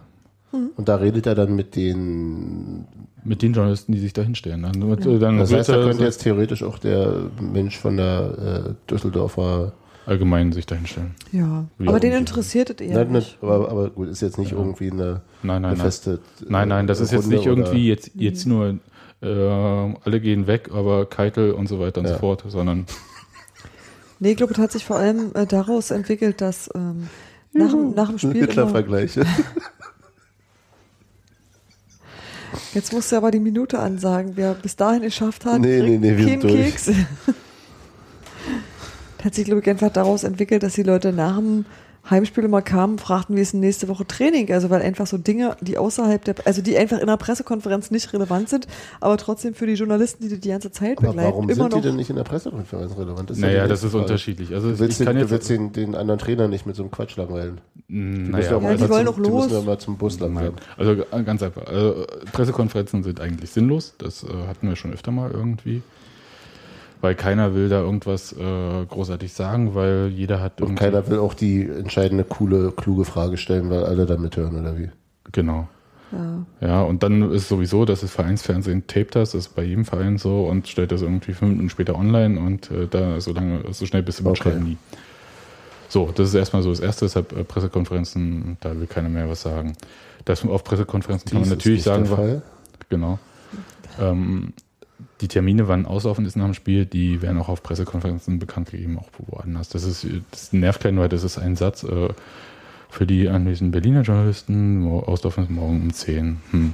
[0.52, 2.86] Und da redet er dann mit den.
[3.24, 4.64] mit den Journalisten, die sich da hinstellen.
[4.64, 8.66] Dann, wird, äh, dann Das heißt, da könnte jetzt theoretisch auch der Mensch von der
[8.70, 9.74] äh, Düsseldorfer.
[10.06, 11.12] allgemein sich da hinstellen.
[11.32, 11.66] ja.
[11.78, 13.38] Wie Aber den interessiert es eher Nein, nicht.
[13.42, 15.78] aber, aber gut, ist jetzt nicht irgendwie eine, Nein, nein, eine nein.
[15.78, 16.14] feste.
[16.42, 18.80] äh, Nein, nein, das ist jetzt Runde nicht irgendwie jetzt, jetzt nur
[19.22, 22.14] äh, alle gehen weg, aber Keitel und so weiter und Ja.
[22.14, 22.86] so fort, sondern
[24.20, 27.08] Nee, ich glaube, es hat sich vor allem äh, daraus entwickelt, dass ähm,
[27.54, 29.26] nach, dem- nach dem Spiel Hitler-Vergleiche.
[32.74, 34.34] Jetzt musst du aber die Minute ansagen.
[34.36, 36.40] Wer bis dahin geschafft hat, Nee, nee, nee, wir.
[36.40, 36.90] Keks.
[39.24, 41.66] hat sich, glaube ich, einfach daraus entwickelt, dass die Leute nach dem
[42.10, 44.52] Heimspiel immer kamen, fragten, wie ist denn nächste Woche Training?
[44.52, 48.12] Also, weil einfach so Dinge, die außerhalb der, also die einfach in der Pressekonferenz nicht
[48.14, 48.68] relevant sind,
[49.00, 51.76] aber trotzdem für die Journalisten, die die, die ganze Zeit Aber begleiten, warum immer sind
[51.76, 53.32] die denn nicht in der Pressekonferenz relevant?
[53.32, 54.04] ist ja naja, das ist Frage.
[54.04, 54.54] unterschiedlich.
[54.54, 56.76] Also Du willst, ich kann den, jetzt du willst den, den anderen Trainer nicht mit
[56.76, 57.62] so einem Quatsch langweilen.
[57.88, 59.44] Die Naja, Ja, mal die wollen zum, auch Die los.
[59.46, 60.54] müssen ja mal zum Bus langsam.
[60.78, 61.66] Also g- ganz einfach.
[61.68, 63.94] Also, Pressekonferenzen sind eigentlich sinnlos.
[63.98, 65.82] Das äh, hatten wir schon öfter mal irgendwie.
[67.02, 71.34] Weil keiner will da irgendwas äh, großartig sagen, weil jeder hat Und keiner will auch
[71.34, 74.90] die entscheidende, coole, kluge Frage stellen, weil alle da mithören, oder wie?
[75.32, 75.70] Genau.
[76.12, 76.46] Ja.
[76.60, 80.18] Ja, und dann ist sowieso, dass das Vereinsfernsehen tapet das, das ist bei jedem Verein
[80.18, 83.86] so und stellt das irgendwie fünf Minuten später online und äh, da so lange, so
[83.86, 84.50] schnell bist du mit Okay.
[84.50, 84.78] Schreiben nie.
[85.88, 89.42] So, das ist erstmal so das Erste, deshalb äh, Pressekonferenzen, da will keiner mehr was
[89.42, 89.76] sagen.
[90.26, 92.42] Das auf Pressekonferenzen kann man Dies natürlich ist nicht sagen, der Fall.
[92.90, 93.20] Genau.
[94.00, 94.54] Ähm,
[95.22, 98.98] die Termine, wann auslaufen ist nach dem Spiel, die werden auch auf Pressekonferenzen bekannt gegeben,
[99.00, 99.70] auch woanders.
[99.70, 102.10] Das ist, das nervt keinen, weil das ist ein Satz äh,
[102.90, 104.80] für die anwesenden Berliner Journalisten.
[104.80, 106.38] Mo- Auslaufen ist morgen um 10.
[106.52, 106.74] Hm,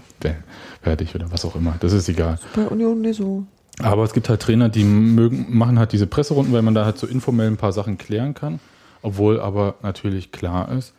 [0.82, 1.76] fertig oder was auch immer.
[1.80, 2.40] Das ist egal.
[2.56, 3.44] Bei Union nicht so.
[3.80, 6.98] Aber es gibt halt Trainer, die mögen, machen halt diese Presserunden, weil man da halt
[6.98, 8.60] so informell ein paar Sachen klären kann.
[9.02, 10.94] Obwohl aber natürlich klar ist,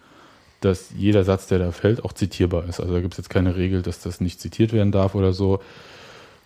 [0.61, 2.81] dass jeder Satz, der da fällt, auch zitierbar ist.
[2.81, 5.61] Also da gibt es jetzt keine Regel, dass das nicht zitiert werden darf oder so.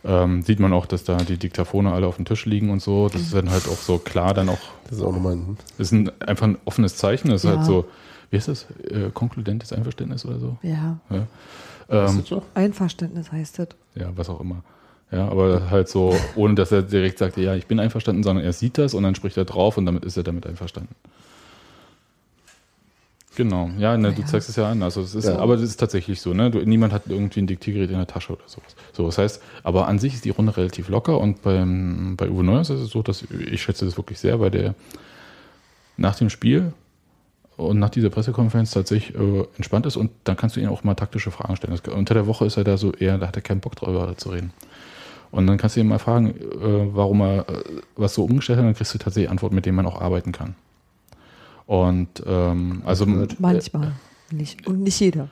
[0.03, 3.09] Ähm, sieht man auch, dass da die Diktaphone alle auf dem Tisch liegen und so.
[3.09, 5.59] Das ist dann halt auch so klar, dann auch, Das ist auch nochmal ein.
[5.77, 7.29] das ist ein, einfach ein offenes Zeichen.
[7.31, 7.57] Das ist Ja.
[7.57, 7.85] halt so,
[8.31, 8.67] wie ist das?
[8.91, 10.57] Äh, konkludentes Einverständnis oder so?
[10.63, 10.99] Ja.
[11.11, 12.43] Ja, Ist ähm, so?
[12.55, 13.69] Einverständnis heißt das.
[13.95, 14.63] ja was auch immer.
[15.13, 18.53] Ja, aber halt so, ohne dass er direkt sagt, ja, ich bin einverstanden, sondern er
[18.53, 20.95] sieht das und dann spricht er drauf und damit ist er damit einverstanden.
[23.43, 24.27] Genau, ja, ne, du Ja.
[24.27, 24.83] zeigst es ja an.
[24.83, 25.39] Also es ist, Ja.
[25.39, 26.51] aber das ist tatsächlich so, ne?
[26.51, 28.77] Du, niemand hat irgendwie ein Diktiergerät in der Tasche oder sowas.
[28.93, 32.45] So, das heißt, aber an sich ist die Runde relativ locker und beim, bei Uwe
[32.45, 34.75] Neuers ist es so, dass ich schätze das wirklich sehr, weil der
[35.97, 36.75] nach dem Spiel
[37.57, 40.95] und nach dieser Pressekonferenz tatsächlich äh, entspannt ist und dann kannst du ihm auch mal
[40.95, 41.79] taktische Fragen stellen.
[41.83, 44.15] Das, unter der Woche ist er da so eher, da hat er keinen Bock drüber
[44.19, 44.53] zu reden.
[45.31, 47.63] Und dann kannst du ihn mal fragen, äh, warum er äh,
[47.97, 50.57] was so umgestellt hat, dann kriegst du tatsächlich Antworten, mit denen man auch arbeiten kann.
[51.71, 53.93] Und ähm, also Manchmal.
[54.33, 54.67] Nicht.
[54.67, 55.29] Und nicht jeder.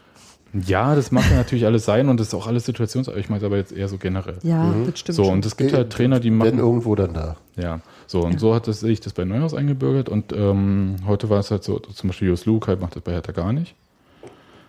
[0.53, 3.45] ja, das mag ja natürlich alles sein und das ist auch alles situations, ich meine
[3.45, 4.39] aber jetzt eher so generell.
[4.45, 6.53] Ja, das stimmt so, und es gibt halt Trainer, die machen.
[6.53, 7.37] Wenn irgendwo dann da.
[7.57, 11.29] Ja, so und so hat das, sehe ich das bei Neuhaus eingebürgert und ähm, heute
[11.29, 13.75] war es halt so, zum Beispiel Jos Luke halt macht das bei Hertha gar nicht.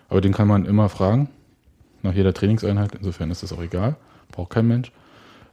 [0.08, 1.28] Aber den kann man immer fragen,
[2.02, 3.94] nach jeder Trainingseinheit, insofern ist das auch egal,
[4.32, 4.90] braucht kein Mensch.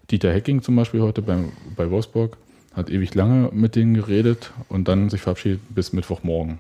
[0.10, 2.38] Dieter Hecking zum Beispiel heute beim, bei Wolfsburg
[2.78, 6.60] hat ewig lange mit denen geredet und dann sich verabschiedet bis Mittwochmorgen.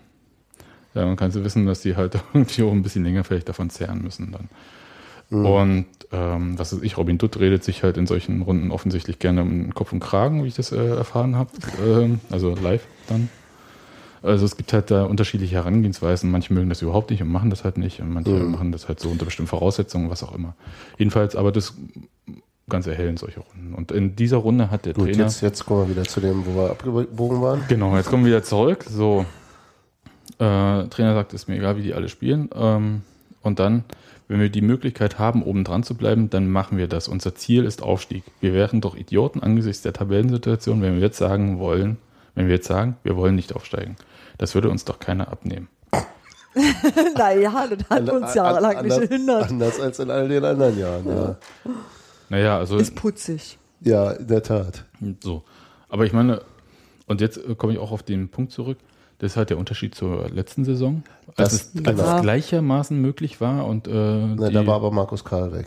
[0.93, 3.69] Ja, dann kannst du wissen, dass die halt irgendwie auch ein bisschen länger vielleicht davon
[3.69, 4.49] zehren müssen dann.
[5.29, 9.41] Und ähm, was weiß ich, Robin Dutt redet sich halt in solchen Runden offensichtlich gerne
[9.41, 11.49] um Kopf und Kragen, wie ich das äh, erfahren habe.
[11.85, 13.27] Ähm, also live dann.
[14.23, 16.31] Also es gibt halt da unterschiedliche Herangehensweisen.
[16.31, 17.99] Manche mögen das überhaupt nicht und machen das halt nicht.
[17.99, 20.55] Und manche machen das halt so unter bestimmten Voraussetzungen, was auch immer.
[20.97, 21.73] Jedenfalls, aber das
[22.69, 23.73] ganz erhellend, solche Runden.
[23.73, 25.23] Und in dieser Runde hat der Gut, Trainer.
[25.23, 27.63] jetzt, jetzt kommen wir wieder zu dem, wo wir abgebogen waren.
[27.67, 28.83] Genau, jetzt kommen wir wieder zurück.
[28.87, 29.25] So,
[30.39, 32.49] äh, Trainer sagt, ist mir egal, wie die alle spielen.
[32.53, 33.01] Ähm,
[33.41, 33.85] und dann,
[34.27, 37.07] wenn wir die Möglichkeit haben, oben dran zu bleiben, dann machen wir das.
[37.07, 38.23] Unser Ziel ist Aufstieg.
[38.41, 41.97] Wir wären doch Idioten angesichts der Tabellensituation, wenn wir jetzt sagen wollen,
[42.35, 43.95] wenn wir jetzt sagen, wir wollen nicht aufsteigen.
[44.37, 45.69] Das würde uns doch keiner abnehmen.
[47.15, 49.49] naja, das hat uns jahrelang nicht anders, gehindert.
[49.49, 51.07] Anders als in all den anderen Jahren.
[51.07, 51.35] Ja,
[52.29, 53.57] Naja, also Ist putzig.
[53.81, 54.85] ja in der Tat.
[55.23, 55.43] so.
[55.89, 56.41] Aber ich meine,
[57.07, 58.77] und jetzt äh, komme ich auch auf den Punkt zurück.
[59.19, 61.03] Das ist halt der Unterschied zur letzten Saison.
[61.35, 62.15] Als, Das- es, als genau.
[62.17, 65.65] es gleichermaßen möglich war und äh, Na, da war aber Markus Karl weg.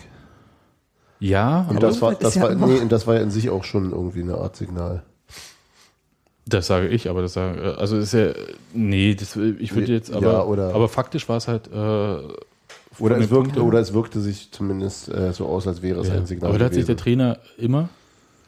[1.18, 3.50] ja, Und aber das war, das ja war, nee, und das war ja in sich
[3.50, 5.02] auch schon irgendwie eine Art Signal.
[6.46, 8.32] Das sage ich, aber das sage also ist ja
[8.74, 12.18] nee, das, ich würde jetzt aber ja, oder- aber faktisch war es halt äh,
[13.00, 16.08] Oder es, wirkte, Punkten- oder es wirkte sich zumindest äh, so aus, als wäre es
[16.08, 16.14] ja.
[16.14, 16.50] ein Signal.
[16.50, 16.96] aber da hat sich der.
[16.96, 17.88] Trainer immer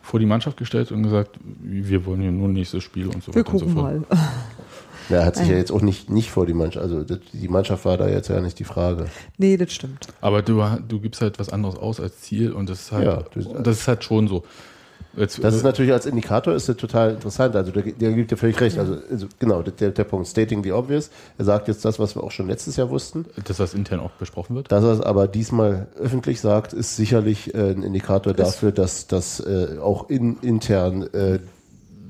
[0.03, 3.41] vor die Mannschaft gestellt und gesagt, wir wollen hier nur nächstes Spiel und so Wir
[3.45, 4.11] weiter und so gucken fort.
[4.11, 4.19] mal.
[5.09, 5.55] Ja, er hat sich Ja.
[5.55, 8.41] ja jetzt auch nicht, nicht vor die Mannschaft, also die Mannschaft war da jetzt ja
[8.41, 9.07] nicht die Frage.
[9.37, 10.07] Nee, das stimmt.
[10.21, 13.25] Aber du, du gibst halt was anderes aus als Ziel und das ist halt Ja,
[13.35, 14.45] das- und das ist halt schon so.
[15.17, 17.55] Jetzt, Das ist natürlich als Indikator ist das total interessant.
[17.55, 18.79] Also der, der gibt dir völlig recht.
[18.79, 21.11] Also, also genau, der, der Punkt, stating the obvious.
[21.39, 23.27] Er sagt jetzt das, was wir auch schon letztes Jahr wussten.
[23.45, 24.73] dass das intern auch besprochen wird.
[24.73, 29.41] Dass er es aber diesmal öffentlich sagt, ist sicherlich äh, ein Indikator dafür, dass, dass
[29.41, 31.39] äh, auch in, intern äh,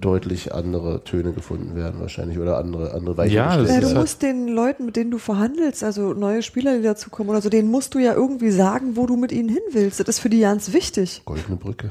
[0.00, 3.96] deutlich andere Töne gefunden werden wahrscheinlich oder andere, andere Weichen Ja, das Ja, du halt-
[3.98, 7.70] musst den Leuten, mit denen du verhandelst, also neue Spieler, die dazukommen oder so, denen
[7.70, 10.00] musst du ja irgendwie sagen, wo du mit ihnen hin willst.
[10.00, 11.22] Das ist für die ganz wichtig.
[11.24, 11.90] Goldene Brücke.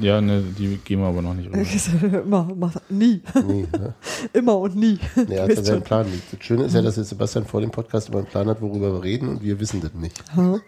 [0.00, 2.18] Ja, ne, die gehen wir aber noch nicht rüber.
[2.22, 3.20] immer, immer, nie.
[3.46, 3.94] Nee, ne?
[4.32, 4.98] Immer und nie.
[5.16, 5.84] Nee, Du als weißt seinen schon.
[5.84, 6.32] Plan liegt.
[6.32, 8.92] Das Schöne ist ja, dass jetzt Sebastian vor dem Podcast immer einen Plan hat, worüber
[8.92, 10.22] wir reden und wir wissen das nicht.
[10.36, 10.58] Ha?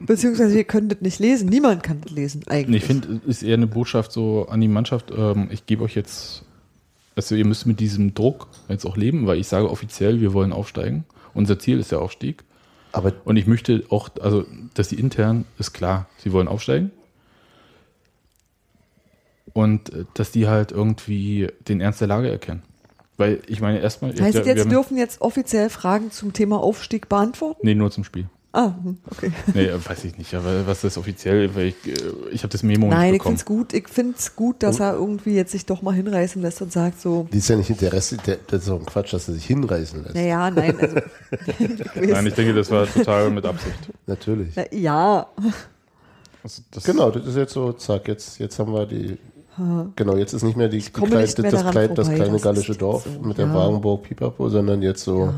[0.00, 1.48] Beziehungsweise wir können das nicht lesen.
[1.48, 2.82] Niemand kann das lesen eigentlich.
[2.82, 5.94] Ich finde, es ist eher eine Botschaft so an die Mannschaft, ähm, ich gebe euch
[5.94, 6.44] jetzt,
[7.16, 10.52] also ihr müsst mit diesem Druck jetzt auch leben, weil ich sage offiziell, wir wollen
[10.52, 11.04] aufsteigen.
[11.34, 12.44] Unser Ziel ist der Aufstieg.
[12.92, 16.92] Aber Und ich möchte auch, also, dass die intern, ist klar, sie wollen aufsteigen.
[19.54, 22.62] Und äh, dass die halt irgendwie den Ernst der Lage erkennen.
[23.16, 24.12] Weil ich meine, erstmal.
[24.12, 27.60] heißt ja, jetzt, dürfen jetzt offiziell Fragen zum Thema Aufstieg beantworten?
[27.62, 28.26] Nee, nur zum Spiel.
[28.54, 29.32] Ah, hm, okay.
[29.52, 30.32] Nee, äh, weiß ich nicht.
[30.34, 31.94] Aber was das offiziell, weil ich, äh,
[32.30, 33.34] ich habe das Memo Nein, nicht ich finde bekommen.
[33.36, 36.72] es gut, ich find's gut, dass er irgendwie jetzt sich doch mal hinreißen lässt und
[36.72, 39.46] sagt so, die ist ja nicht der, das ist doch ein Quatsch, dass er sich
[39.46, 40.14] hinreißen lässt.
[40.14, 40.96] naja, nein, also.
[42.00, 43.90] ich Nein, ich denke, das war total mit Absicht.
[44.06, 44.52] Natürlich.
[44.54, 45.26] Na, ja,
[46.44, 49.18] Also das, Genau, das ist jetzt so, zack, jetzt, jetzt haben wir die.
[49.96, 52.42] Genau, jetzt ist nicht mehr die, die klein, nicht mehr das, klein, das kleine das
[52.42, 53.54] gallische Dorf so, mit der ja.
[53.54, 55.32] Wagenburg Pipapo, sondern jetzt so,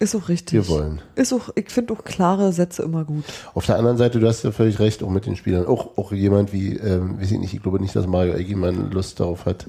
[0.00, 0.54] ist auch richtig.
[0.54, 1.00] wir wollen.
[1.14, 3.24] Ist auch, ich finde auch klare Sätze immer gut.
[3.54, 5.66] Auf der anderen Seite, du hast ja völlig recht, auch mit den Spielern.
[5.66, 9.20] Auch, auch jemand wie, ähm, weiß ich nicht, ich glaube nicht, dass Mario Eggimann Lust
[9.20, 9.66] darauf hat,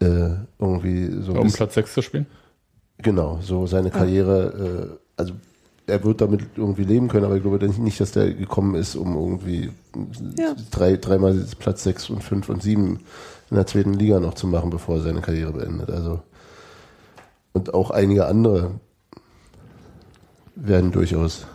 [0.00, 2.26] äh, irgendwie so ein um bisschen- Platz 6 zu spielen?
[2.98, 5.34] Genau, so seine Karriere, äh, also
[5.90, 9.14] er wird damit irgendwie leben können, aber ich glaube nicht, dass der gekommen ist, um
[9.16, 9.70] irgendwie
[10.38, 10.54] Ja.
[10.70, 13.00] drei, dreimal Platz 6 und 5 und 7
[13.50, 15.90] in der zweiten Liga noch zu machen, bevor er seine Karriere beendet.
[15.90, 16.22] Also
[17.52, 18.72] und auch einige andere
[20.54, 21.46] werden durchaus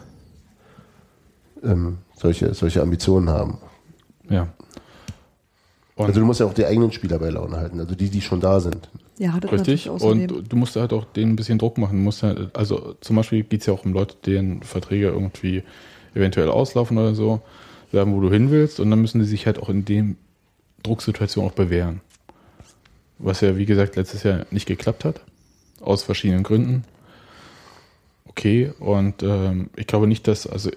[1.63, 3.57] ähm, solche, solche Ambitionen haben.
[4.29, 4.47] Ja.
[5.95, 8.21] Und Also du musst ja auch die eigenen Spieler bei Laune halten, also die, die
[8.21, 8.89] schon da sind.
[9.17, 9.89] Ja, hat Richtig.
[9.89, 11.97] Und du musst halt auch denen ein bisschen Druck machen.
[11.97, 15.63] Du musst halt, also zum Beispiel geht es ja auch um Leute, deren Verträge irgendwie
[16.13, 17.41] eventuell auslaufen oder so,
[17.91, 18.79] sagen, wo du hin willst.
[18.79, 20.17] Und dann müssen die sich halt auch in dem
[20.83, 22.01] Drucksituation auch bewähren.
[23.17, 25.21] Was ja, wie gesagt, letztes Jahr nicht geklappt hat.
[25.79, 26.83] Aus verschiedenen Gründen.
[28.25, 28.73] Okay.
[28.79, 30.71] Und ähm, ich glaube nicht, dass, also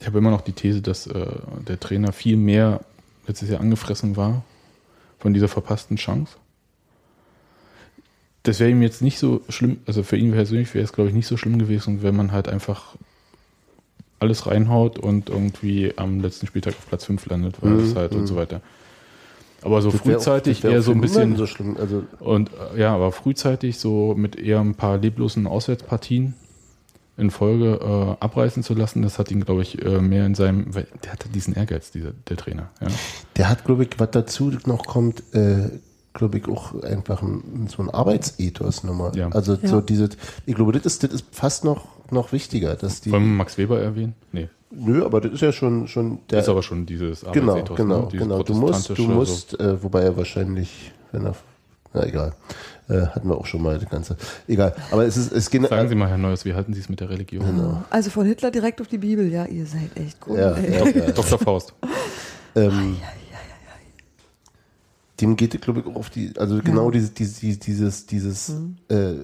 [0.00, 1.26] ich habe immer noch die These, dass äh,
[1.68, 2.80] der Trainer viel mehr
[3.26, 4.44] letztes Jahr angefressen war
[5.18, 6.38] von dieser verpassten Chance
[8.42, 11.14] das wäre ihm jetzt nicht so schlimm, also für ihn persönlich wäre es, glaube ich,
[11.14, 12.96] nicht so schlimm gewesen, wenn man halt einfach
[14.18, 18.12] alles reinhaut und irgendwie am letzten Spieltag auf Platz 5 landet, weil Mhm, es halt
[18.12, 18.26] und mhm.
[18.26, 18.60] so weiter.
[19.62, 21.76] Aber so Das auch- frühzeitig wär eher auch so ein bisschen so schlimm.
[21.78, 26.34] Also und ja, aber frühzeitig so mit eher ein paar leblosen Auswärtspartien
[27.18, 27.78] in Folge
[28.18, 31.12] äh, abreißen zu lassen, das hat ihn, glaube ich, äh, mehr in seinem, weil der
[31.12, 32.70] hatte diesen Ehrgeiz, dieser, der Trainer.
[32.80, 32.86] Ja.
[33.36, 35.68] Der hat, glaube ich, was dazu noch kommt, äh,
[36.14, 39.16] glaube ich, auch einfach ein, so ein Arbeitsethos nochmal.
[39.16, 39.28] Ja.
[39.30, 39.68] Also Ja.
[39.68, 40.08] so diese,
[40.46, 43.12] ich glaube, das ist, das ist fast noch, noch wichtiger, dass die.
[43.12, 44.14] Wollen wir Max Weber erwähnen?
[44.32, 46.40] Nee, Nö, aber das ist ja schon, schon der.
[46.40, 48.08] ist aber schon dieses genau, Arbeitsethos, genau, ne?
[48.12, 48.42] Dieses genau.
[48.42, 51.34] Du musst, du musst, äh, wobei er wahrscheinlich, wenn er,
[51.92, 52.34] na egal,
[52.88, 54.16] äh, hatten wir auch schon mal das Ganze.
[54.46, 55.62] Egal, aber es ist, es geht.
[55.62, 55.68] So.
[55.68, 57.44] Sagen Sie mal, Herr Neues, wie halten Sie es mit der Religion?
[57.44, 57.82] Genau.
[57.90, 59.28] Also von Hitler direkt auf die Bibel.
[59.30, 60.36] Ja, ihr seid echt ey.
[60.36, 61.10] ja, ja.
[61.10, 61.38] Dr.
[61.38, 61.74] Faust.
[62.54, 62.96] Ähm,
[65.20, 68.52] dem geht glaube ich, auch auf die, also genau dieses, dieses, dieses, dieses
[68.88, 69.14] äh,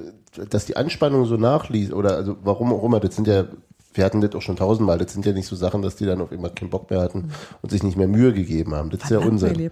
[0.51, 3.45] dass die Anspannung so nachließ, oder also warum auch immer, das sind ja,
[3.95, 6.21] wir hatten das auch schon tausendmal, das sind ja nicht so Sachen, dass die dann
[6.21, 7.31] auf immer keinen Bock mehr hatten
[7.63, 8.91] und sich nicht mehr Mühe gegeben haben.
[8.91, 9.71] Das ist ja Unsinn.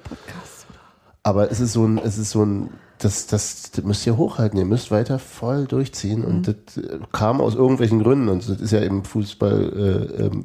[1.23, 4.59] Aber es ist so ein, es ist so ein, das, das, das müsst ihr hochhalten,
[4.59, 8.71] ihr müsst weiter voll durchziehen und das äh, kam aus irgendwelchen Gründen und das ist
[8.71, 9.73] ja im Fußball,
[10.19, 10.45] äh, ähm,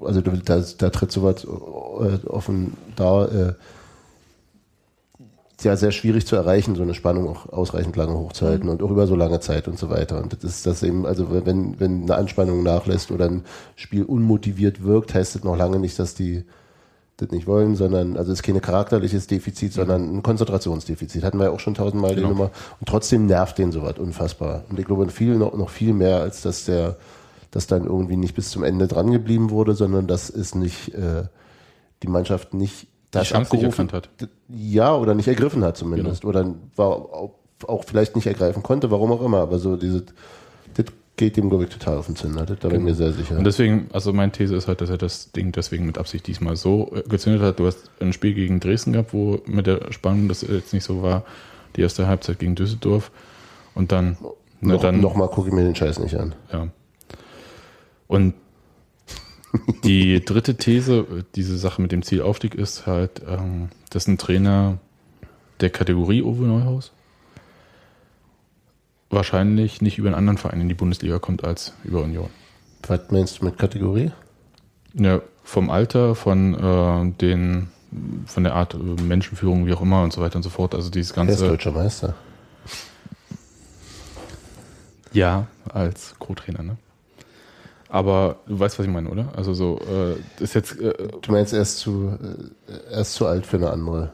[0.00, 3.54] also da, da, da tritt sowas äh, offen da, äh,
[5.64, 9.06] ja sehr schwierig zu erreichen, so eine Spannung auch ausreichend lange hochzuhalten und auch über
[9.06, 10.22] so lange Zeit und so weiter.
[10.22, 14.84] Und das ist das eben, also wenn, wenn eine Anspannung nachlässt oder ein Spiel unmotiviert
[14.84, 16.44] wirkt, heißt das noch lange nicht, dass die
[17.16, 21.24] das nicht wollen, sondern, also es ist kein charakterliches Defizit, sondern ein Konzentrationsdefizit.
[21.24, 22.28] Hatten wir ja auch schon tausendmal Genau.
[22.28, 22.50] die Nummer.
[22.78, 24.64] Und trotzdem nervt den sowas unfassbar.
[24.68, 26.96] Und ich glaube, viel, noch, noch viel mehr, als dass der,
[27.50, 31.22] dass dann irgendwie nicht bis zum Ende dran geblieben wurde, sondern dass es nicht, äh,
[32.02, 34.08] die Mannschaft nicht das abgerufen- hat.
[34.48, 36.24] Ja, oder nicht ergriffen hat zumindest.
[36.24, 37.34] Oder war auch,
[37.66, 39.38] auch vielleicht nicht ergreifen konnte, warum auch immer.
[39.38, 40.04] Aber so diese,
[40.74, 42.44] das geht dem, glaube ich, total auf den Zünder.
[42.44, 43.38] Das, da bin ich mir sehr sicher.
[43.38, 46.56] Und deswegen, also meine These ist halt, dass er das Ding deswegen mit Absicht diesmal
[46.56, 47.58] so äh, gezündet hat.
[47.58, 51.02] Du hast ein Spiel gegen Dresden gehabt, wo mit der Spannung das jetzt nicht so
[51.02, 51.24] war.
[51.76, 53.10] Die erste Halbzeit gegen Düsseldorf.
[53.74, 54.16] Und dann,
[54.60, 56.34] ne, noch, dann noch mal gucke ich mir den Scheiß nicht an.
[56.52, 56.68] Ja.
[58.06, 58.34] Und
[59.84, 64.78] die dritte These, diese Sache mit dem Zielaufstieg, ist halt, ähm, dass ein Trainer
[65.60, 66.92] der Kategorie Uwe Neuhaus
[69.10, 72.28] wahrscheinlich nicht über einen anderen Verein in die Bundesliga kommt als über Union.
[72.86, 74.10] Was meinst du mit Kategorie?
[74.94, 77.68] Ja, vom Alter, von äh, den
[78.26, 80.74] von der Art äh, Menschenführung, wie auch immer und so weiter und so fort.
[80.74, 81.48] Also dieses Er ist ganze.
[81.48, 82.14] deutscher Meister.
[85.12, 86.76] Ja, als Co-Trainer, ne?
[87.88, 89.32] Aber du weißt, was ich meine, oder?
[89.36, 92.16] Also so, äh, ist jetzt, äh, Du meinst, er ist zu,
[92.68, 94.10] äh, er ist zu alt für eine andere.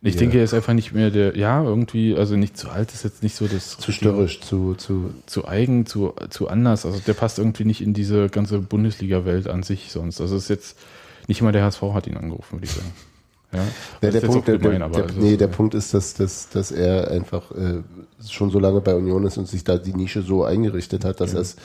[0.00, 0.20] ich Ja.
[0.20, 3.22] denke, er ist einfach nicht mehr der, ja, irgendwie, also nicht zu alt, ist jetzt
[3.22, 5.10] nicht so das Zu störrisch, zu, zu.
[5.26, 6.86] zu eigen, zu, zu anders.
[6.86, 10.20] Also der passt irgendwie nicht in diese ganze Bundesliga-Welt an sich sonst.
[10.20, 10.78] Also ist jetzt
[11.26, 12.92] nicht mal der HSV hat ihn angerufen, würde ich sagen.
[13.50, 13.60] Ja,
[14.02, 16.70] Ja, der, Punkt, der, gemein, der, der, also nee, der Punkt ist, dass, dass, dass
[16.70, 17.82] er einfach äh,
[18.28, 21.32] schon so lange bei Union ist und sich da die Nische so eingerichtet hat, dass
[21.32, 21.56] er es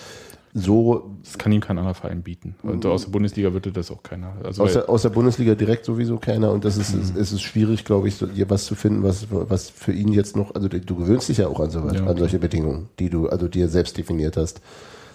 [0.54, 2.56] so Das kann ihm kein anderer Verein bieten.
[2.62, 4.34] Und aus der Bundesliga würde das auch keiner.
[4.44, 7.02] Also aus der, aus der Bundesliga direkt sowieso keiner und das ist, Mhm.
[7.02, 10.14] ist, ist es schwierig, glaube ich, so, hier was zu finden, was, was für ihn
[10.14, 13.10] jetzt noch, also du gewöhnst dich ja auch an sowas, Ja, an solche Bedingungen, die
[13.10, 14.62] du, also dir selbst definiert hast,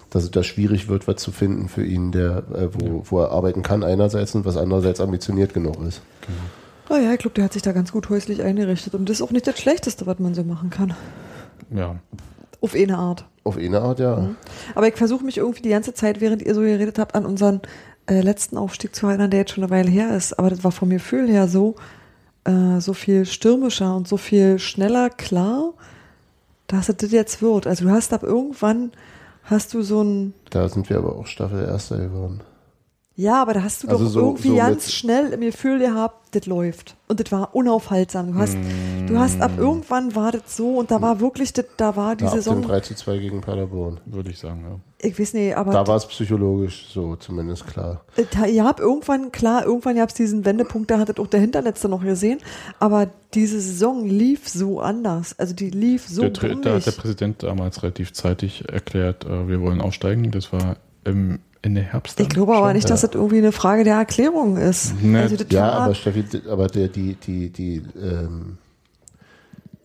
[0.09, 3.31] dass es da schwierig wird, was zu finden für ihn, der, äh, wo, wo er
[3.31, 6.01] arbeiten kann einerseits und was andererseits ambitioniert genug ist.
[6.89, 8.95] Oh ja, ich glaube, der hat sich da ganz gut häuslich eingerichtet.
[8.95, 10.95] Und das ist auch nicht das Schlechteste, was man so machen kann.
[11.73, 11.95] ja,
[12.61, 13.25] Auf eine Art.
[13.49, 14.15] Auf eine Art, ja.
[14.17, 14.35] Mhm.
[14.75, 17.61] Aber ich versuche mich irgendwie die ganze Zeit, während ihr so geredet habt, an unseren
[18.05, 20.37] äh, letzten Aufstieg zu erinnern, der jetzt schon eine Weile her ist.
[20.37, 21.75] Aber das war vom Gefühl her so,
[22.43, 25.73] äh, so viel stürmischer und so viel schneller klar,
[26.67, 27.65] dass es das jetzt wird.
[27.65, 28.91] Also du hast ab irgendwann,
[29.43, 32.41] hast du so ein, Da sind wir aber auch Staffel Erster geworden.
[33.19, 36.15] Ja, aber da hast du Also doch so- irgendwie so ganz schnell im Gefühl gehabt,
[36.35, 36.95] das läuft.
[37.07, 38.31] Und das war unaufhaltsam.
[38.33, 38.55] Du hast,
[39.07, 42.23] du hast ab irgendwann war das so und da war wirklich, das, da war die
[42.23, 43.99] Ja, ab dem Saison, 3 zu 2 gegen Paderborn.
[44.05, 44.79] würde ich sagen, ja.
[45.05, 48.05] ich weiß nicht, aber Da war es psychologisch so zumindest klar.
[48.15, 51.89] Äh, Ihr habt irgendwann, klar, irgendwann gab es diesen Wendepunkt, da hattet auch der Hinterletzte
[51.89, 52.39] noch gesehen,
[52.79, 55.37] aber diese Saison lief so anders.
[55.39, 56.91] Also die lief so der, da hat der.
[56.91, 60.31] Präsident damals relativ zeitig erklärt, äh, wir wollen aufsteigen.
[60.31, 62.19] Das war im Ende Herbst.
[62.19, 65.01] Ich glaube aber nicht, dass das irgendwie eine Frage der Erklärung ist.
[65.01, 68.57] Ne, also Ja, aber Steffi, aber der, die, die, die, ähm,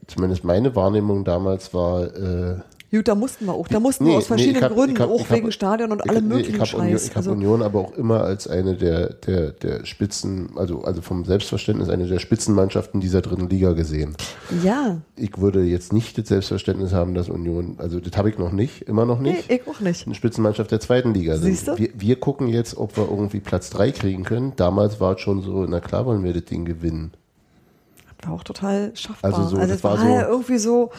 [0.06, 2.60] zumindest meine Wahrnehmung damals war, äh,
[2.98, 3.68] gut, da mussten wir auch.
[3.68, 6.08] Da mussten Nee, wir aus verschiedenen nee, hab- Gründen, hab- auch hab- wegen Stadion und
[6.08, 7.04] allem nee, möglichen ich habe Union, Scheiß.
[7.04, 11.02] ich hab Also, Union aber auch immer als eine der, der, der Spitzen, also, also
[11.02, 14.16] vom Selbstverständnis eine der Spitzenmannschaften dieser dritten Liga gesehen.
[14.62, 18.52] ja, Ich würde jetzt nicht das Selbstverständnis haben, dass Union, also das habe ich noch
[18.52, 19.50] nicht, immer noch nee, nicht.
[19.50, 20.06] ich auch nicht.
[20.06, 21.44] eine Spitzenmannschaft der zweiten Liga sind.
[21.46, 21.78] Siehst du?
[21.78, 24.52] Wir, wir gucken jetzt, ob wir irgendwie Platz 3 kriegen können.
[24.56, 27.12] Damals war es schon so, na klar wollen wir das Ding gewinnen.
[28.22, 29.30] War auch total schaffbar.
[29.32, 30.90] Also Also, so, das es war, war so- ja irgendwie so,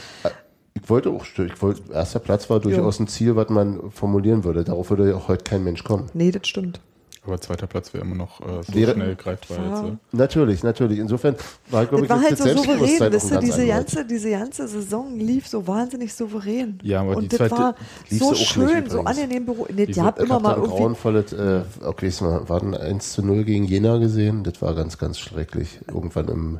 [0.81, 4.63] Ich wollte auch, ich wollte, erster Platz war durchaus ein Ziel, was man formulieren würde.
[4.63, 6.09] Darauf würde ja auch heute kein Mensch kommen.
[6.13, 6.79] Nee, das stimmt.
[7.25, 9.69] Aber zweiter Platz wäre immer noch äh, so Wäre- schnell greifbar Ja.
[9.71, 9.83] jetzt.
[9.83, 9.97] ne?
[10.11, 10.99] Natürlich, natürlich.
[10.99, 11.35] Insofern
[11.71, 14.67] war, glaube Das ich, war halt das so souverän, ein ganz diese ganze, diese ganze
[14.67, 16.77] Saison lief so wahnsinnig souverän.
[16.83, 17.75] Ja, aber die Und das zweite war
[18.09, 19.75] lief so auch nicht schön, so angenehm beruhigend.
[19.75, 20.69] Nee, Die die Ich immer mal irgendwie.
[20.77, 24.43] grauenvolles, äh, okay, es war war ein 1 zu 0 gegen Jena gesehen.
[24.43, 25.79] Das war ganz, ganz schrecklich.
[25.87, 26.59] Irgendwann im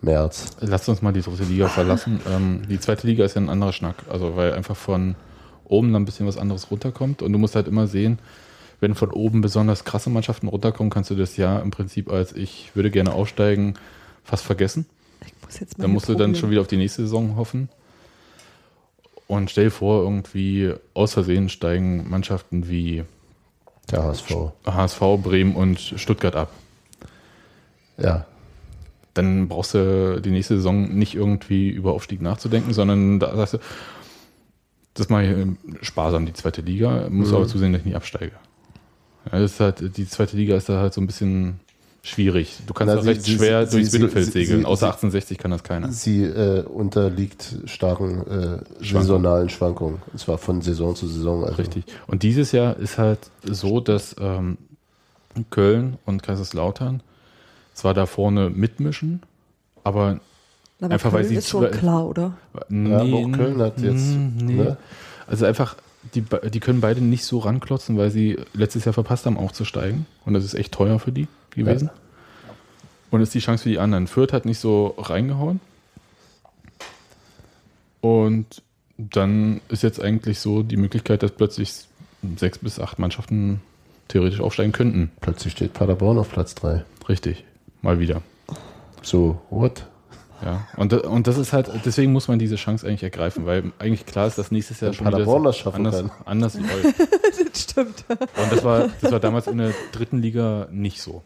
[0.00, 0.56] März.
[0.60, 2.20] Lasst uns mal die dritte Liga verlassen.
[2.28, 3.96] Ähm, die zweite Liga ist ja ein anderer Schnack.
[4.08, 5.14] Also, weil einfach von
[5.64, 7.22] oben dann ein bisschen was anderes runterkommt.
[7.22, 8.18] Und du musst halt immer sehen,
[8.80, 12.70] wenn von oben besonders krasse Mannschaften runterkommen, kannst du das Jahr im Prinzip als ich
[12.74, 13.74] würde gerne aufsteigen
[14.24, 14.86] fast vergessen.
[15.26, 17.36] Ich muss jetzt mal Da hier musst du dann schon wieder auf die nächste Saison
[17.36, 17.68] hoffen.
[19.26, 23.04] Und stell dir vor, irgendwie aus Versehen steigen Mannschaften wie
[23.90, 24.30] Der HSV.
[24.64, 26.52] HSV, Bremen und Stuttgart ab.
[27.98, 28.26] Ja.
[29.18, 33.58] Dann brauchst du die nächste Saison nicht irgendwie über Aufstieg nachzudenken, sondern da sagst du,
[34.94, 35.24] das mache
[35.80, 37.34] ich sparsam, die zweite Liga, muss Mhm.
[37.36, 38.32] aber zusehen, dass ich nicht absteige.
[39.32, 41.60] Ja, das ist halt, die zweite Liga ist da halt so ein bisschen
[42.02, 42.58] schwierig.
[42.66, 44.64] Du kannst Na, sie- recht sie- schwer sie- durchs Mittelfeld segeln.
[44.64, 45.92] Außer sie- 1860 kann das keiner.
[45.92, 50.00] Sie äh, unterliegt starken äh, saisonalen Schwankungen.
[50.12, 51.42] Und zwar von Saison zu Saison.
[51.44, 51.84] Also Richtig.
[52.06, 54.58] Und dieses Jahr ist halt so, dass ähm,
[55.50, 57.02] Köln und Kaiserslautern
[57.78, 59.22] zwar da vorne mitmischen,
[59.84, 60.20] aber
[60.80, 62.36] aber einfach weil Köln sie ist schon zu- klar, oder?
[62.68, 64.54] nee, aber auch Köln hat jetzt, mm, nee.
[64.54, 64.76] ne?
[65.26, 65.76] Also einfach,
[66.14, 70.06] die, die können beide nicht so ranklotzen, weil sie letztes Jahr verpasst haben, aufzusteigen.
[70.24, 71.90] Und das ist echt teuer für die gewesen.
[73.10, 74.06] Und ist die Chance für die anderen.
[74.06, 75.60] Fürth hat nicht so reingehauen.
[78.00, 78.62] Und
[78.96, 81.72] dann ist jetzt eigentlich so die Möglichkeit, dass plötzlich
[82.36, 83.60] sechs bis acht Mannschaften
[84.08, 85.10] theoretisch aufsteigen könnten.
[85.20, 86.84] plötzlich steht Paderborn auf Platz 3.
[87.08, 87.44] Richtig.
[87.82, 88.22] Mal wieder.
[89.02, 89.86] So, what?
[90.44, 90.66] Ja.
[90.76, 94.26] Und, und das ist halt, deswegen muss man diese Chance eigentlich ergreifen, weil eigentlich klar
[94.26, 96.10] ist, dass nächstes Jahr Wenn schon wieder das schaffen anders, kann.
[96.24, 96.94] anders euch.
[97.52, 98.04] Das stimmt.
[98.08, 101.22] Und das war, das war damals in der dritten Liga nicht so.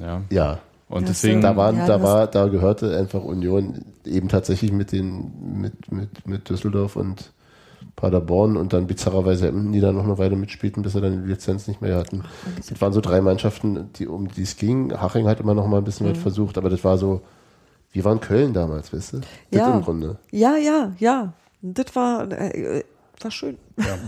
[0.00, 0.22] Ja.
[0.30, 0.58] Ja.
[0.88, 4.92] Und Ja, deswegen, Da waren, Ja, da war, da gehörte einfach Union eben tatsächlich mit
[4.92, 7.32] den, mit, mit, mit Düsseldorf und
[7.96, 11.28] Paderborn und dann bizarrerweise Emden, die da noch eine Weile mitspielten, bis sie dann die
[11.30, 12.22] Lizenz nicht mehr hatten.
[12.68, 14.92] Das waren so drei Mannschaften, die, um die es ging.
[14.92, 16.10] Haching hat immer noch mal ein bisschen Mhm.
[16.12, 17.22] was versucht, aber das war so,
[17.92, 19.20] wie war in Köln damals, weißt du?
[19.50, 19.74] Das Ja.
[19.74, 20.18] im Grunde.
[20.30, 21.32] Ja, ja, ja.
[21.62, 22.84] Das war, äh,
[23.22, 23.56] war schön.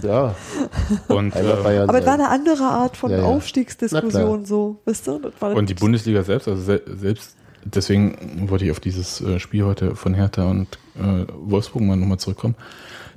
[0.03, 0.34] Ja,
[1.09, 1.78] und, einmal äh.
[1.78, 3.24] Aber es war eine andere Art von Ja, ja.
[3.24, 5.18] Aufstiegsdiskussion, so, wisst ihr?
[5.18, 9.41] Das war und die Bundesliga selbst, also se selbst, deswegen wollte ich auf dieses äh,
[9.41, 12.55] Spiel heute von Hertha und äh, Wolfsburg mal nochmal zurückkommen.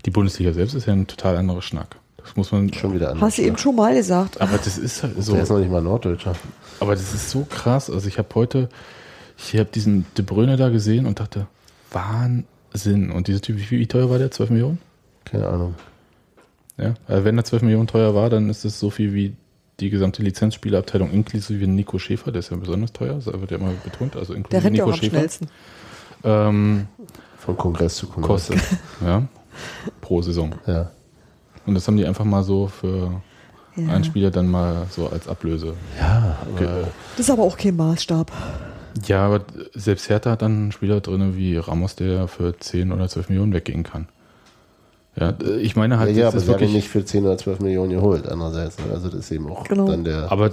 [0.05, 1.95] Die Bundesliga selbst ist ja ein total anderer Schnack.
[2.17, 3.21] Das muss man schon wieder anders.
[3.21, 4.39] Hast du eben schon mal gesagt.
[4.41, 5.33] Aber das ist halt so.
[5.33, 6.35] Der ist noch nicht mal Norddeutscher.
[6.79, 7.89] Aber das ist so krass.
[7.89, 8.69] Also ich habe heute,
[9.37, 11.47] ich habe diesen De Bruyne da gesehen und dachte,
[11.91, 13.11] Wahnsinn.
[13.11, 14.31] Und dieser Typ, wie, teuer war der?
[14.31, 14.77] 12 Millionen?
[15.25, 15.75] Keine Ahnung.
[16.77, 16.93] Ja.
[17.07, 19.35] Also wenn er 12 Millionen teuer war, dann ist es so viel wie
[19.79, 23.71] die gesamte Lizenzspielerabteilung inklusive Nico Schäfer, der ist ja besonders teuer, das wird ja immer
[23.83, 25.15] betont, also inklusive Der rennt ja Nico auch am Schäfer.
[25.17, 25.47] schnellsten.
[26.23, 26.87] Ähm,
[27.39, 28.47] Von Kongress zu Kongress.
[28.49, 28.61] kostet.
[29.03, 29.23] ja.
[30.01, 30.53] Pro Saison.
[30.67, 30.91] Ja.
[31.65, 33.21] Und das haben die einfach mal so für
[33.75, 33.87] Ja.
[33.93, 35.73] einen Spieler dann mal so als Ablöse.
[35.99, 36.65] Ja, Okay.
[36.65, 36.87] aber
[37.17, 38.31] Das ist aber auch kein Maßstab.
[39.07, 39.41] Ja, aber
[39.73, 43.53] selbst Hertha hat dann einen Spieler drin wie Ramos, der für 10 oder 12 Millionen
[43.53, 44.09] weggehen kann.
[45.15, 47.03] Ja, ich meine Ja, halt, ja, das aber ist sie haben ihn wirklich, nicht für
[47.05, 48.77] 10 oder 12 Millionen geholt, andererseits.
[48.79, 48.85] ne?
[48.93, 49.87] Also das ist eben auch Genau.
[49.87, 50.31] dann der.
[50.31, 50.51] aber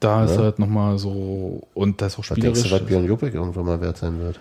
[0.00, 0.42] da ist Ja.
[0.44, 2.70] halt nochmal so, und das ist auch was denkst spielerisch.
[2.70, 4.38] du, was Björn Jopek irgendwann mal wert sein wird?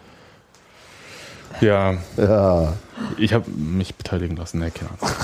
[1.61, 2.73] Ja, Ja,
[3.17, 5.15] ich habe mich beteiligen lassen, ne, keine Ahnung.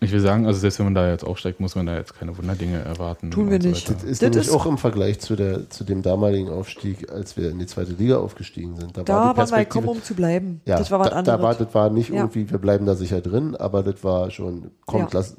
[0.00, 2.36] Ich will sagen, also selbst wenn man da jetzt aufsteigt, muss man da jetzt keine
[2.36, 3.30] Wunderdinge erwarten.
[3.30, 3.88] Tun wir so nicht.
[3.88, 4.00] weiter.
[4.00, 7.36] das ist Das nämlich ist- auch im Vergleich zu, der, zu dem damaligen Aufstieg, als
[7.36, 8.96] wir in die zweite Liga aufgestiegen sind.
[8.96, 10.60] Da die waren wir Perspektive- gekommen, um zu bleiben.
[10.64, 11.38] ja, das war was da, anderes.
[11.38, 12.16] Da war, das war nicht Ja.
[12.16, 15.20] irgendwie, wir bleiben da sicher drin, aber das war schon, kommt, Ja.
[15.20, 15.36] lass,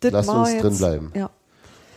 [0.00, 1.12] lasst war uns jetzt- drin bleiben.
[1.16, 1.30] Ja.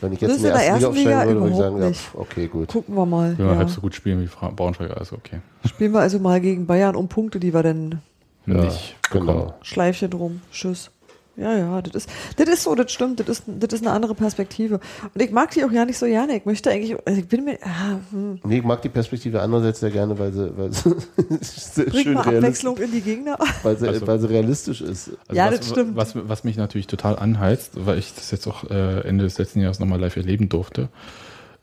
[0.01, 1.57] Wenn ich Das jetzt ist in der erste Liga ersten Liga aufsteigen würde, würde ich
[1.57, 2.67] überhaupt sagen, ja, pf, okay, gut.
[2.69, 3.35] Gucken wir mal.
[3.37, 3.55] Man Ja.
[3.57, 5.39] halb so gut spielen wie Fra- Braunschweiger, also okay.
[5.65, 8.01] Spielen wir also mal gegen Bayern um Punkte, die wir dann
[8.47, 9.27] Ja, Nicht bekommen.
[9.27, 9.53] genau.
[9.63, 10.41] Schleifchen drum.
[10.51, 10.91] Tschüss.
[11.37, 14.15] Ja, ja, das ist, das ist so, das stimmt, das ist, das ist eine andere
[14.15, 14.79] Perspektive.
[15.13, 16.37] Und ich mag die auch ja nicht so gerne.
[16.37, 19.81] Ich möchte eigentlich, also ich bin mir, ah, hm, Nee, ich mag die Perspektive andererseits
[19.81, 20.95] sehr gerne, weil sie, weil sie
[21.41, 23.37] sehr bring schön mal realistisch, Abwechslung in die Gegner.
[23.63, 24.07] weil sie, Ach so.
[24.07, 25.09] weil sie realistisch ist.
[25.27, 25.95] Also Ja, was, das stimmt.
[25.95, 29.59] Was, was mich natürlich total anheizt, weil ich das jetzt auch äh, Ende des letzten
[29.59, 30.89] Jahres nochmal live erleben durfte,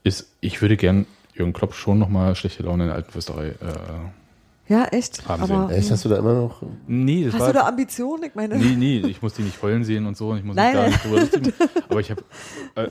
[0.05, 3.49] ist, ich würde gern Jürgen Klopp schon nochmal schlechte Laune in der alten Fürsterei.
[3.49, 3.53] Äh,
[4.73, 5.29] Ja, echt.
[5.29, 6.63] Haben Aber Echt, hast du da immer noch?
[6.87, 8.25] nee, das hast war, du da Ambitionen?
[8.25, 10.31] Ich meine, nee, nee, ich muss die nicht heulen sehen und so.
[10.31, 11.53] und Ich muss Nein, nicht drüber lustig.
[11.91, 12.23] Aber ich habe,
[12.77, 12.89] äh,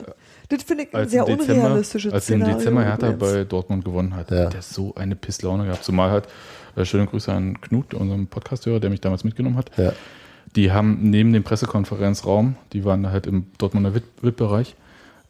[0.48, 2.44] das finde ich ein als, sehr im Dezember, unrealistisches als im.
[2.44, 3.32] Dezember Hertha übrigens.
[3.34, 4.46] bei Dortmund gewonnen hat, Ja.
[4.48, 5.82] der so eine Pisslaune gehabt.
[5.84, 6.28] Zumal halt
[6.76, 9.70] Äh, schöne Grüße an Knut, unserem Podcasthörer, der mich damals mitgenommen hat.
[9.76, 9.92] Ja.
[10.56, 14.74] Die haben neben dem Pressekonferenzraum, die waren halt im Dortmunder VIP-Bereich,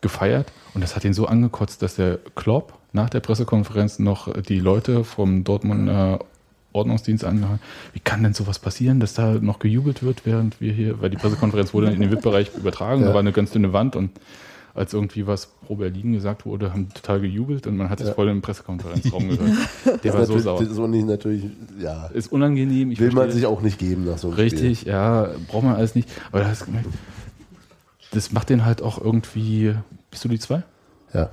[0.00, 0.52] gefeiert.
[0.74, 5.02] Und das hat ihn so angekotzt, dass der Klopp nach der Pressekonferenz noch die Leute
[5.02, 6.20] vom Dortmunder
[6.72, 7.58] Ordnungsdienst angehauen.
[7.92, 11.16] Wie kann denn sowas passieren, dass da noch gejubelt wird, während wir hier, weil die
[11.16, 13.08] Pressekonferenz wurde in den VIP-Bereich übertragen, Ja.
[13.08, 14.10] da war eine ganz dünne Wand und
[14.74, 18.14] als irgendwie was pro Berlin gesagt wurde, haben total gejubelt und man hat es Ja.
[18.14, 19.52] voll im Pressekonferenzraum gehört.
[20.04, 20.64] Der war so sauer.
[20.64, 21.44] So nicht natürlich,
[21.78, 22.06] ja.
[22.06, 22.98] Ist unangenehm.
[22.98, 25.94] Will man verstehe- sich auch nicht geben nach so einem Richtig, ja, braucht man alles
[25.94, 26.08] nicht.
[26.30, 26.88] Aber da hast du gemerkt,
[28.12, 29.74] das macht den halt auch irgendwie.
[30.10, 30.62] Bist du die zwei?
[31.08, 31.20] Spiel.
[31.20, 31.30] Ja.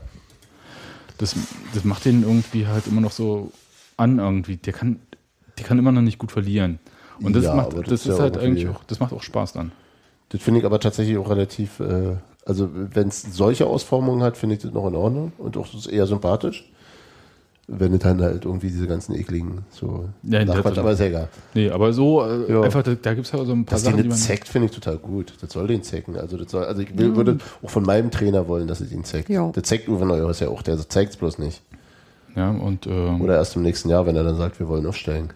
[1.17, 1.35] Das,
[1.73, 3.51] das macht den irgendwie halt immer noch so
[3.97, 4.57] an irgendwie.
[4.57, 4.99] Der kann,
[5.60, 6.80] der kann immer noch nicht gut verlieren.
[7.22, 9.22] Und das Ja, macht, das, das ist ist ja halt eigentlich auch, das macht auch
[9.24, 9.72] Spaß dann.
[10.30, 14.55] Das finde ich aber tatsächlich auch relativ, äh, also wenn es solche Ausformungen hat, finde
[14.55, 16.72] ich das noch in Ordnung und auch das ist eher sympathisch.
[17.72, 21.05] Wenn es dann halt irgendwie diese ganzen ekligen, so Ja, das- Nachquatsch, aber ist ja
[21.05, 21.28] egal.
[21.53, 22.62] Nee, aber so, äh, Ja.
[22.62, 24.18] einfach, da, da gibt es halt so ein paar Dass die Sachen, die man.
[24.18, 25.34] zeckt, finde ich total gut.
[25.39, 26.18] Das soll den zecken.
[26.18, 29.03] Also, das soll, also ich will, würde auch von meinem Trainer wollen, dass es ihn
[29.03, 29.30] zeckt.
[29.30, 29.51] Ja.
[29.51, 31.62] Der zeckt Uwe Neuhaus ja auch, der zeigt es bloß nicht.
[32.36, 35.30] Ja, und ähm, Oder erst im nächsten Jahr, wenn er dann sagt, wir wollen aufstellen.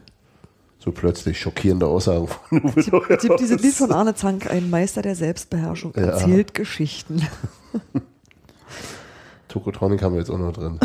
[0.83, 3.05] So plötzlich schockierende Aussagen von Uwe Neuhaus.
[3.09, 6.03] Es gibt dieses Lied von Arne Zank, ein Meister der Selbstbeherrschung, Ja.
[6.03, 7.21] erzählt Geschichten.
[9.47, 10.79] Tokotronic haben wir jetzt auch noch drin.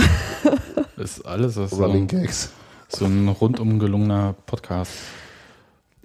[0.97, 2.51] ist alles das ist so, Running Gags.
[2.89, 4.93] so ein rundum gelungener Podcast.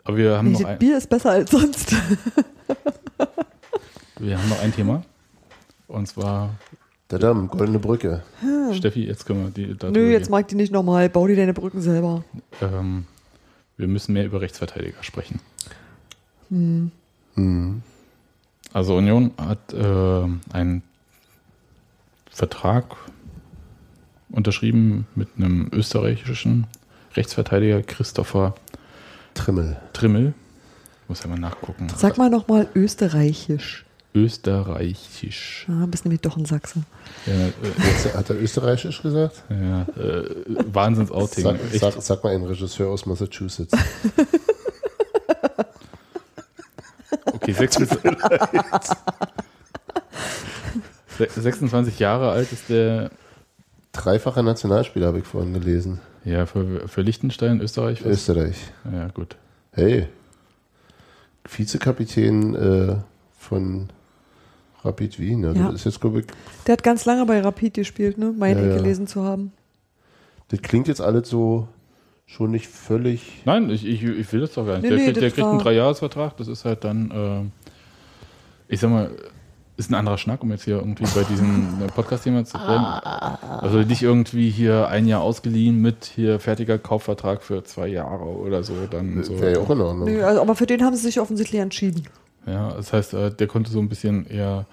[0.05, 1.93] Aber wir haben, noch Dieses ein, Bier ist besser als sonst.
[4.19, 5.03] wir haben noch ein Thema.
[5.87, 6.49] Und zwar,
[7.11, 8.23] Der Damm, Goldene Brücke.
[8.73, 9.93] Steffi, jetzt können wir die da Hm.
[9.93, 11.09] Nö, jetzt mag die nicht nochmal.
[11.09, 12.23] Bau dir deine Brücken selber.
[12.61, 13.05] ähm,
[13.77, 15.39] wir müssen mehr über Rechtsverteidiger sprechen.
[18.71, 20.83] Also Union hat äh, einen
[22.29, 22.95] Vertrag
[24.29, 26.67] unterschrieben mit einem österreichischen
[27.15, 28.55] Rechtsverteidiger Christopher
[29.35, 29.77] Trimmel.
[29.93, 30.33] Trimmel.
[31.07, 31.87] Muss ja mal nachgucken.
[31.95, 33.82] Sag mal nochmal österreichisch.
[34.15, 35.65] Österreichisch.
[35.69, 36.83] Ah, bist nämlich doch ein Sachse.
[37.25, 39.43] Ja, äh, hat er österreichisch gesagt?
[39.49, 40.29] ja, äh,
[40.71, 41.43] Wahnsinns-Outing.
[41.43, 43.73] Sag, sag, sag mal einen Regisseur aus Massachusetts.
[47.25, 47.99] Okay, 26,
[51.17, 53.11] Se- 26 Jahre alt ist der,
[53.91, 55.99] Dreifacher Nationalspieler habe ich vorhin gelesen.
[56.25, 58.03] ja, für, für Liechtenstein, Österreich.
[58.03, 58.11] was?
[58.11, 58.55] Österreich.
[58.91, 59.35] Ja, gut.
[59.73, 60.07] Hey.
[61.45, 62.95] Vizekapitän äh,
[63.37, 63.89] von
[64.83, 65.45] Rapid Wien.
[65.45, 65.65] Also Ja.
[65.67, 66.25] Das ist jetzt, glaube ich,
[66.67, 68.33] Der hat ganz lange bei Rapid gespielt, ne?
[68.37, 68.77] Meine Ja, ich ja.
[68.81, 69.51] gelesen zu haben.
[70.49, 71.67] das klingt jetzt alles so
[72.25, 73.41] schon nicht völlig.
[73.45, 74.83] Nein, ich, ich, ich will das doch gar nicht.
[74.83, 78.89] Nee, der nee, kriegt, der kriegt einen Dreijahresvertrag, das ist halt dann, äh, ich sag
[78.89, 79.11] mal,
[79.75, 82.83] ist ein anderer Schnack, um jetzt hier irgendwie bei diesem Podcast-Thema zu bleiben.
[82.85, 88.63] Also nicht irgendwie hier ein Jahr ausgeliehen mit hier fertiger Kaufvertrag für zwei Jahre oder
[88.63, 88.73] so.
[88.89, 89.39] Dann so.
[89.41, 90.05] Wäre ja auch in Ordnung.
[90.07, 92.03] Nö, also, aber für den haben sie sich offensichtlich entschieden.
[92.45, 94.65] Ja, das heißt, äh, der konnte so ein bisschen eher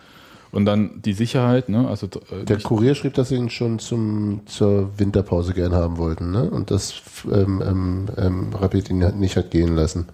[0.53, 1.87] und dann die Sicherheit, ne?
[1.89, 6.33] Also äh, Der Kurier schrieb, dass sie ihn schon zum, zur Winterpause gern haben wollten,
[6.33, 6.51] ne?
[6.51, 10.07] Und dass ähm, ähm, ähm, Rapid ihn nicht hat gehen lassen.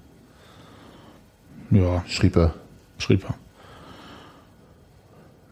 [1.71, 2.55] ja, Schrieb er.
[2.99, 3.35] schrieb er.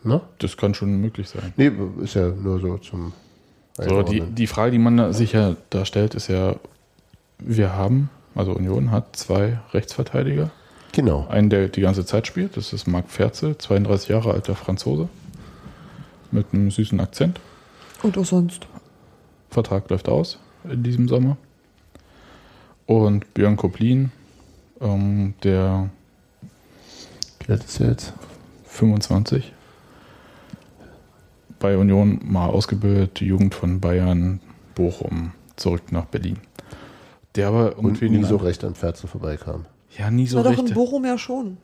[0.07, 0.21] Ne?
[0.39, 1.55] Das kann schon möglich sein.
[1.57, 3.15] Nee, ist ja nur so zum
[3.79, 6.57] So, die, die Frage, die man da sich ja da stellt, ist ja,
[7.39, 10.51] wir haben, also Union hat zwei Rechtsverteidiger.
[10.95, 11.27] Genau.
[11.29, 15.09] Einen, der die ganze Zeit spielt, das ist Marc Ferzel, 32 Jahre alter Franzose.
[16.31, 17.41] Mit einem süßen Akzent.
[18.05, 18.69] Und auch sonst.
[19.51, 21.37] Vertrag läuft aus in diesem Sommer.
[22.87, 24.13] Und Björn Koplin,
[24.81, 25.91] ähm, der
[27.41, 28.13] Wie alt ist er jetzt?
[28.67, 29.53] 25.
[31.59, 34.41] Bei Union mal ausgebildet, die Jugend von Bayern,
[34.77, 36.39] Bochum, zurück nach Berlin.
[37.35, 39.67] Der aber Und irgendwie nie den so recht an Ferzel vorbeikam.
[39.99, 40.69] Ja, nie so Na doch, recht.
[40.69, 41.57] in Bochum ja schon.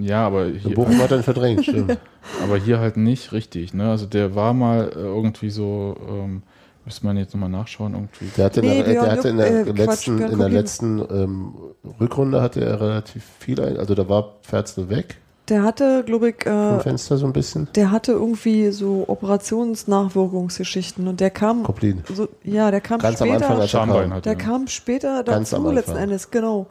[0.00, 1.98] Ja, aber In hier, Bochum hat er ihn verdrängt, stimmt.
[2.42, 3.74] aber hier halt nicht richtig.
[3.74, 3.90] Ne?
[3.90, 6.42] Also der war mal äh, irgendwie so, ähm,
[6.84, 8.26] müsste man jetzt nochmal nachschauen, irgendwie.
[8.36, 11.54] Der hatte, Nee, in, der, der hatte in der äh, letzten, in der letzten ähm,
[12.00, 13.76] Rückrunde hatte er relativ viel ein.
[13.76, 15.16] Also da war Ferzel weg
[15.48, 17.66] Der hatte, glaube ich, vom äh, Fenster so ein bisschen.
[17.74, 22.02] der hatte irgendwie so Operationsnachwirkungsgeschichten und der kam Koplin.
[22.12, 23.44] so, ja, der kam Ganz am später.
[23.46, 24.14] Anfang, als er Schambein kam.
[24.14, 24.38] hat Der er.
[24.38, 25.74] kam später Ganz dazu, am Anfang.
[25.74, 26.66] letzten Endes, genau.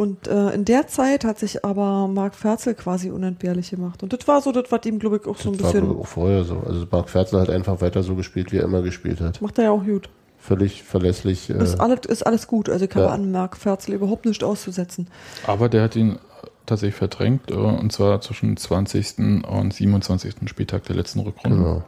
[0.00, 4.02] Und äh, in der Zeit hat sich aber Marc Ferzel quasi unentbehrlich gemacht.
[4.02, 5.88] Und das war so, das, was ihm, glaube ich, auch so ein Das war bisschen.
[5.90, 6.58] wohl auch vorher so.
[6.66, 9.42] Also Marc Ferzel hat einfach weiter so gespielt, wie er immer gespielt hat.
[9.42, 10.08] Macht er ja auch gut.
[10.38, 11.50] Völlig verlässlich.
[11.50, 12.70] Äh, Ist, alles, ist alles gut.
[12.70, 13.10] Also ich habe Ja.
[13.12, 15.06] an Marc Ferzel überhaupt nichts auszusetzen.
[15.46, 16.18] Aber der hat ihn
[16.64, 19.44] tatsächlich verdrängt, äh, und zwar zwischen 20.
[19.46, 20.48] und 27.
[20.48, 21.58] Spieltag der letzten Rückrunde.
[21.58, 21.82] genau.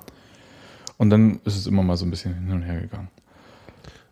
[0.99, 3.09] Und dann ist es immer mal so ein bisschen hin und her gegangen.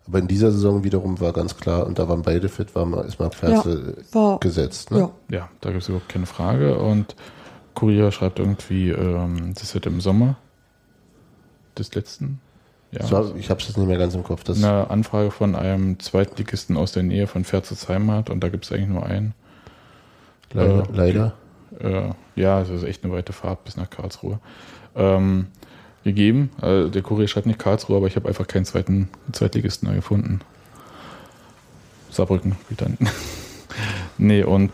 [0.07, 3.05] Aber in dieser Saison wiederum war ganz klar, und da waren beide fit, war mal,
[3.05, 4.91] ist Marc Ferzel war- gesetzt.
[4.91, 4.99] Ne?
[5.29, 5.37] Ja.
[5.37, 6.77] Ja, da gibt es überhaupt keine Frage.
[6.79, 7.15] Und
[7.75, 10.35] Kurier schreibt irgendwie, ähm, das wird im Sommer
[11.77, 12.39] des letzten
[12.91, 13.09] Jahres.
[13.09, 14.43] So, ich habe es jetzt nicht mehr ganz im Kopf.
[14.43, 18.65] Das, eine Anfrage von einem Zweitligisten aus der Nähe von Ferzels Heimat und da gibt
[18.65, 19.33] es eigentlich nur einen.
[20.53, 20.79] leider.
[20.83, 21.33] äh, leider.
[21.79, 24.39] Äh, ja, es ist echt eine weite Fahrt bis nach Karlsruhe.
[24.95, 25.47] Ähm,
[26.03, 26.49] gegeben.
[26.61, 30.41] Äh, der Kurier schreibt nicht Karlsruhe, aber ich habe einfach keinen zweiten Zweitligisten da gefunden.
[32.09, 32.97] Saarbrücken spielt dann.
[34.17, 34.71] nee, und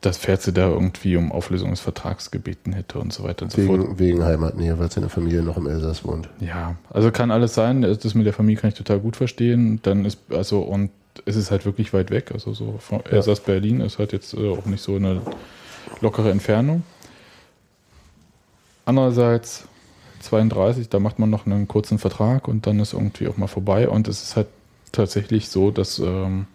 [0.00, 3.62] das Ferze da irgendwie um Auflösung des Vertrags gebeten hätte und so weiter und so
[3.62, 3.80] fort.
[3.80, 6.28] Wegen, wegen Heimatnähe, weil seine Familie noch im Elsass wohnt.
[6.40, 7.82] Ja, also kann alles sein.
[7.82, 9.80] Das mit der Familie kann ich total gut verstehen.
[9.82, 10.90] Dann ist, also, und
[11.24, 12.30] es ist halt wirklich weit weg.
[12.32, 15.22] Also so von Elsass Berlin ist halt jetzt äh, auch nicht so eine
[16.00, 16.84] lockere Entfernung.
[18.86, 19.68] Andererseits
[20.20, 23.88] 32, da macht man noch einen kurzen Vertrag und dann ist irgendwie auch mal vorbei.
[23.88, 24.46] Und es ist halt
[24.92, 26.46] tatsächlich so, dass ähm,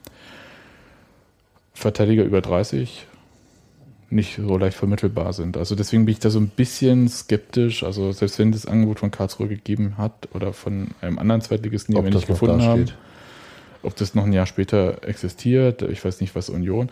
[1.73, 3.07] Verteidiger über 30
[4.09, 5.57] nicht so leicht vermittelbar sind.
[5.57, 7.83] Also deswegen bin ich da so ein bisschen skeptisch.
[7.83, 12.03] Also selbst wenn das Angebot von Karlsruhe gegeben hat oder von einem anderen Zweitligisten, den
[12.03, 12.85] wir nicht gefunden haben,
[13.83, 16.89] ob das noch ein Jahr später existiert, ich weiß nicht, was Union.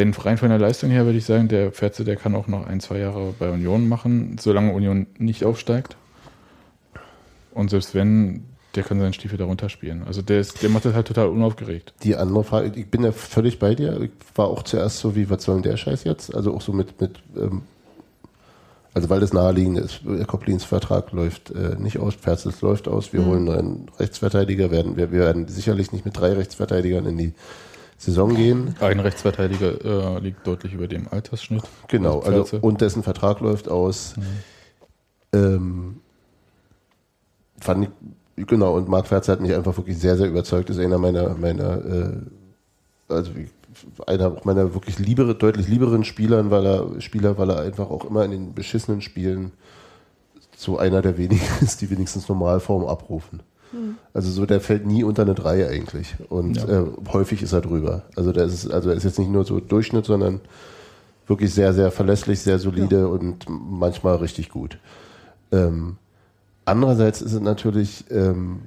[0.00, 2.66] Denn rein von der Leistung her würde ich sagen, der Pferze, der kann auch noch
[2.66, 5.94] ein, zwei Jahre bei Union machen, solange Union nicht aufsteigt.
[7.52, 8.44] Und selbst wenn,
[8.76, 10.02] der kann seinen Stiefel darunter spielen.
[10.06, 11.92] Also der, ist, der macht das halt total unaufgeregt.
[12.02, 14.00] Die andere Frage, ich bin ja völlig bei dir.
[14.00, 16.34] Ich war auch zuerst so wie, was soll denn der Scheiß jetzt?
[16.34, 17.60] Also auch so mit, mit ähm,
[18.94, 23.12] also weil das naheliegend ist, der Koplins Vertrag läuft äh, nicht aus, Perzels läuft aus,
[23.12, 27.34] wir holen einen Rechtsverteidiger, werden, wir, wir werden sicherlich nicht mit drei Rechtsverteidigern in die
[28.00, 28.74] Saison gehen.
[28.80, 31.62] Ein Rechtsverteidiger äh, liegt deutlich über dem Altersschnitt.
[31.88, 34.14] Genau, Also und dessen Vertrag läuft aus.
[35.34, 36.00] Ähm,
[37.60, 37.90] fand
[38.36, 40.70] ich, genau, und Marc Ferz hat mich einfach wirklich sehr, sehr überzeugt.
[40.70, 42.12] Ist einer meiner, meiner äh,
[43.08, 43.32] also
[44.06, 48.24] einer meiner wirklich liebere, deutlich lieberen Spielern, weil er Spieler, weil er einfach auch immer
[48.24, 49.52] in den beschissenen Spielen
[50.56, 53.42] so einer der wenigen ist, die wenigstens Normalform abrufen.
[54.12, 56.14] Also so, der fällt nie unter eine 3 eigentlich.
[56.28, 56.82] Und Ja.
[56.82, 58.02] äh, häufig ist er drüber.
[58.16, 60.40] Also der ist, also er ist jetzt nicht nur so Durchschnitt, sondern
[61.26, 64.78] wirklich sehr, sehr verlässlich, sehr solide und manchmal richtig gut.
[65.52, 65.96] Ähm,
[66.64, 68.62] andererseits ist es natürlich, ähm,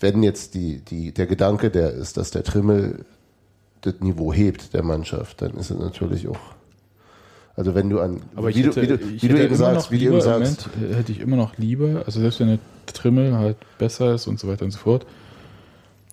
[0.00, 3.04] wenn jetzt die, die, der Gedanke der ist, dass der Trimmel
[3.82, 6.38] das Niveau hebt der Mannschaft, dann ist es natürlich auch,
[7.58, 10.04] also wenn du an, Aber wie, hätte, du, wie, wie du eben sagst, wie du
[10.04, 13.56] eben sagst, Moment, äh, hätte ich immer noch lieber, also selbst wenn der Trimmel halt
[13.78, 15.04] besser ist und so weiter und so fort,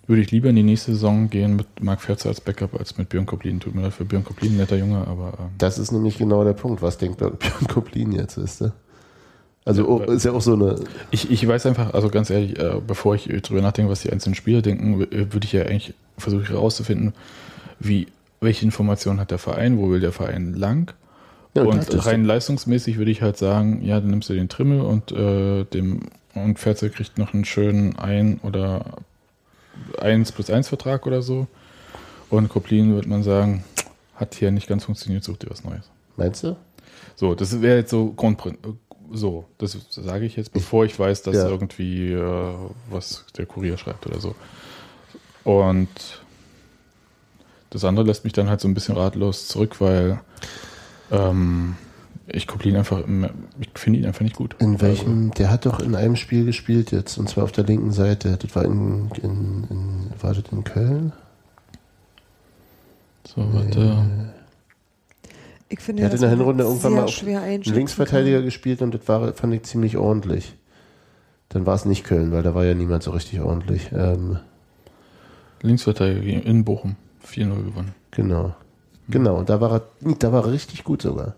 [0.08, 3.10] würde ich lieber in die nächste Saison gehen mit Marc Ferzer als Backup als mit
[3.10, 3.60] Björn Koplin.
[3.60, 6.54] Tut mir leid für Björn Koplin, netter Junge, aber ähm, Das ist nämlich genau der
[6.54, 6.82] Punkt.
[6.82, 7.38] Was denkt Björn
[7.68, 8.74] Koplin jetzt, ist du?
[9.66, 10.78] Also oh, ist ja auch so eine.
[11.12, 14.34] ich, ich weiß einfach, also ganz ehrlich, äh, bevor ich drüber nachdenke, was die einzelnen
[14.34, 17.14] Spieler denken, äh, würde ich ja eigentlich versuchen herauszufinden,
[17.80, 18.08] wie,
[18.42, 20.96] welche Informationen hat der Verein, wo will der Verein lang?
[21.56, 25.12] Ja, und rein leistungsmäßig würde ich halt sagen, ja, dann nimmst du den Trimmel und
[25.12, 26.02] äh, dem
[26.34, 28.98] und Ferzel kriegt noch einen schönen ein oder
[30.00, 31.48] 1 plus 1 Vertrag oder so.
[32.30, 33.64] Und Koplin würde man sagen,
[34.16, 35.90] hat hier nicht ganz funktioniert, such dir was Neues.
[36.18, 36.58] Meinst du?
[37.16, 38.58] So, das wäre jetzt so Grundprin
[39.12, 41.48] so, das sage ich jetzt, bevor ich weiß, dass Ja.
[41.48, 42.54] irgendwie äh,
[42.90, 44.36] was der Kurier schreibt oder so.
[45.44, 45.90] Und
[47.70, 50.20] das andere lässt mich dann halt so ein bisschen ratlos zurück, weil
[51.16, 51.76] ähm,
[52.28, 54.56] ich Koplin einfach, immer- ich finde ihn einfach nicht gut.
[54.60, 55.32] In welchem?
[55.32, 58.38] Der hat doch in einem Spiel gespielt jetzt, und zwar auf der linken Seite.
[58.38, 61.14] Das war in, in, in war das in Köln?
[63.24, 64.06] Also, so, warte.
[65.70, 68.46] Ich finde, Der hat in der Hinrunde irgendwann mal auf Linksverteidiger kann.
[68.46, 70.54] gespielt und das war, fand ich ziemlich ordentlich.
[71.50, 73.90] Dann war es nicht Köln, weil da war ja niemand so richtig ordentlich.
[73.94, 74.38] Ähm,
[75.62, 76.96] Linksverteidiger in Bochum,
[77.28, 77.96] 4-0 gewonnen.
[78.12, 78.54] genau.
[79.08, 79.82] Genau, und da war er,
[80.20, 81.36] da war er richtig gut sogar.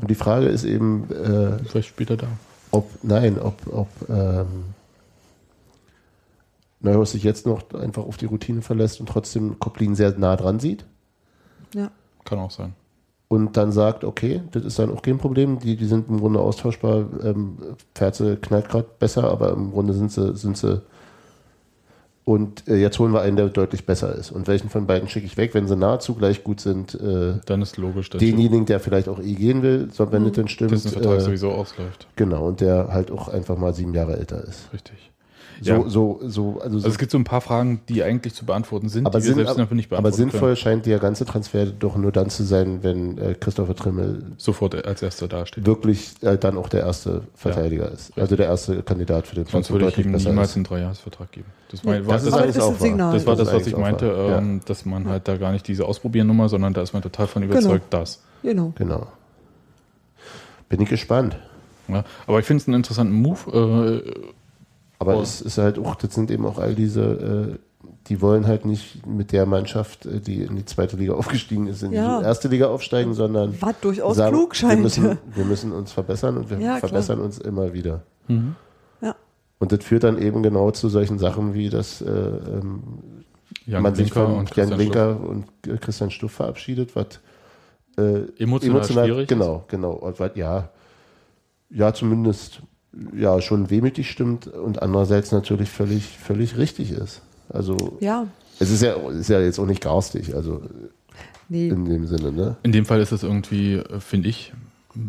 [0.00, 2.28] Und die Frage ist eben, äh, Vielleicht spielt er da.
[2.70, 4.64] ob, nein, ob, ob ähm,
[6.80, 10.60] Neuhaus sich jetzt noch einfach auf die Routine verlässt und trotzdem Koplin sehr nah dran
[10.60, 10.84] sieht
[11.74, 11.90] Ja.
[12.24, 12.74] Kann auch sein.
[13.28, 16.40] und dann sagt, okay, das ist dann auch kein Problem, die, die sind im Grunde
[16.40, 17.56] austauschbar, ähm,
[17.94, 20.82] Pferze knallt gerade besser, aber im Grunde sind sie, sind sie
[22.26, 24.32] und äh, jetzt holen wir einen, der deutlich besser ist.
[24.32, 26.92] Und welchen von beiden schicke ich weg, wenn sie nahezu gleich gut sind?
[26.96, 30.32] Äh, Dann ist logisch, dass denjenigen, der vielleicht auch eh gehen will, so, wenn das
[30.32, 30.72] denn stimmt.
[30.72, 32.08] dessen Vertrag äh, sowieso ausläuft.
[32.16, 34.72] genau, und der halt auch einfach mal sieben Jahre älter ist.
[34.72, 35.12] Richtig.
[35.60, 35.76] So, Ja.
[35.76, 38.88] so, so, also, so Also es gibt so ein paar Fragen, die eigentlich zu beantworten
[38.88, 41.66] sind, aber, die wir sinn, selbst dafür nicht aber beantworten sinnvoll scheint der ganze Transfer
[41.66, 44.34] doch nur dann zu sein, wenn äh, Christopher Trimmel können.
[44.36, 45.66] Sofort als erster dasteht.
[45.66, 48.16] wirklich äh, dann auch der erste Verteidiger ist.
[48.18, 50.56] Also der erste Kandidat für den Sonst Platz, wo würde ich ihm niemals ist.
[50.56, 51.46] einen Dreijahresvertrag geben.
[51.70, 52.80] Das, war, war, das das, ist aber eigentlich das ist auch.
[52.80, 53.12] Signal.
[53.14, 54.06] das war das, was ich meinte.
[54.06, 54.38] Ja.
[54.38, 57.42] ähm, dass man halt da gar nicht diese Ausprobieren-Nummer, sondern da ist man total von
[57.42, 58.22] überzeugt, dass.
[58.42, 58.72] Genau.
[58.76, 59.06] Genau.
[60.68, 61.36] Bin ich gespannt.
[61.88, 64.02] Ja, aber ich finde es einen interessanten Move.
[64.04, 64.10] Äh,
[64.98, 65.20] Aber Oh.
[65.22, 67.02] es ist halt auch, das sind eben auch all diese,
[67.54, 67.58] äh,
[68.08, 71.82] die wollen halt nicht mit der Mannschaft, äh, die in die zweite Liga aufgestiegen ist,
[71.82, 72.20] in Ja.
[72.20, 74.82] die erste Liga aufsteigen, sondern Was durchaus sagen, klug wir scheint.
[74.82, 76.88] müssen, wir müssen uns verbessern und wir Ja, klar.
[76.88, 78.02] verbessern uns immer wieder.
[78.28, 79.14] Ja.
[79.58, 82.82] Und das führt dann eben genau zu solchen Sachen wie, dass äh, ähm,
[83.66, 85.46] Jan man sich von und Jan Christian Blinker und
[85.80, 87.20] Christian Stuff verabschiedet, was
[87.98, 89.28] äh, Emotional schwierig ist.
[89.28, 90.12] Genau, genau.
[90.18, 90.68] Was, ja,
[91.70, 92.60] ja, zumindest
[93.16, 97.22] ja schon wehmütig stimmt und andererseits natürlich völlig, völlig richtig ist.
[97.48, 98.26] Also Ja.
[98.58, 100.62] es ist ja, ist ja jetzt auch nicht garstig, also
[101.48, 101.68] Nee.
[101.68, 102.56] in dem Sinne, ne?
[102.62, 104.52] in dem Fall ist es irgendwie, finde ich,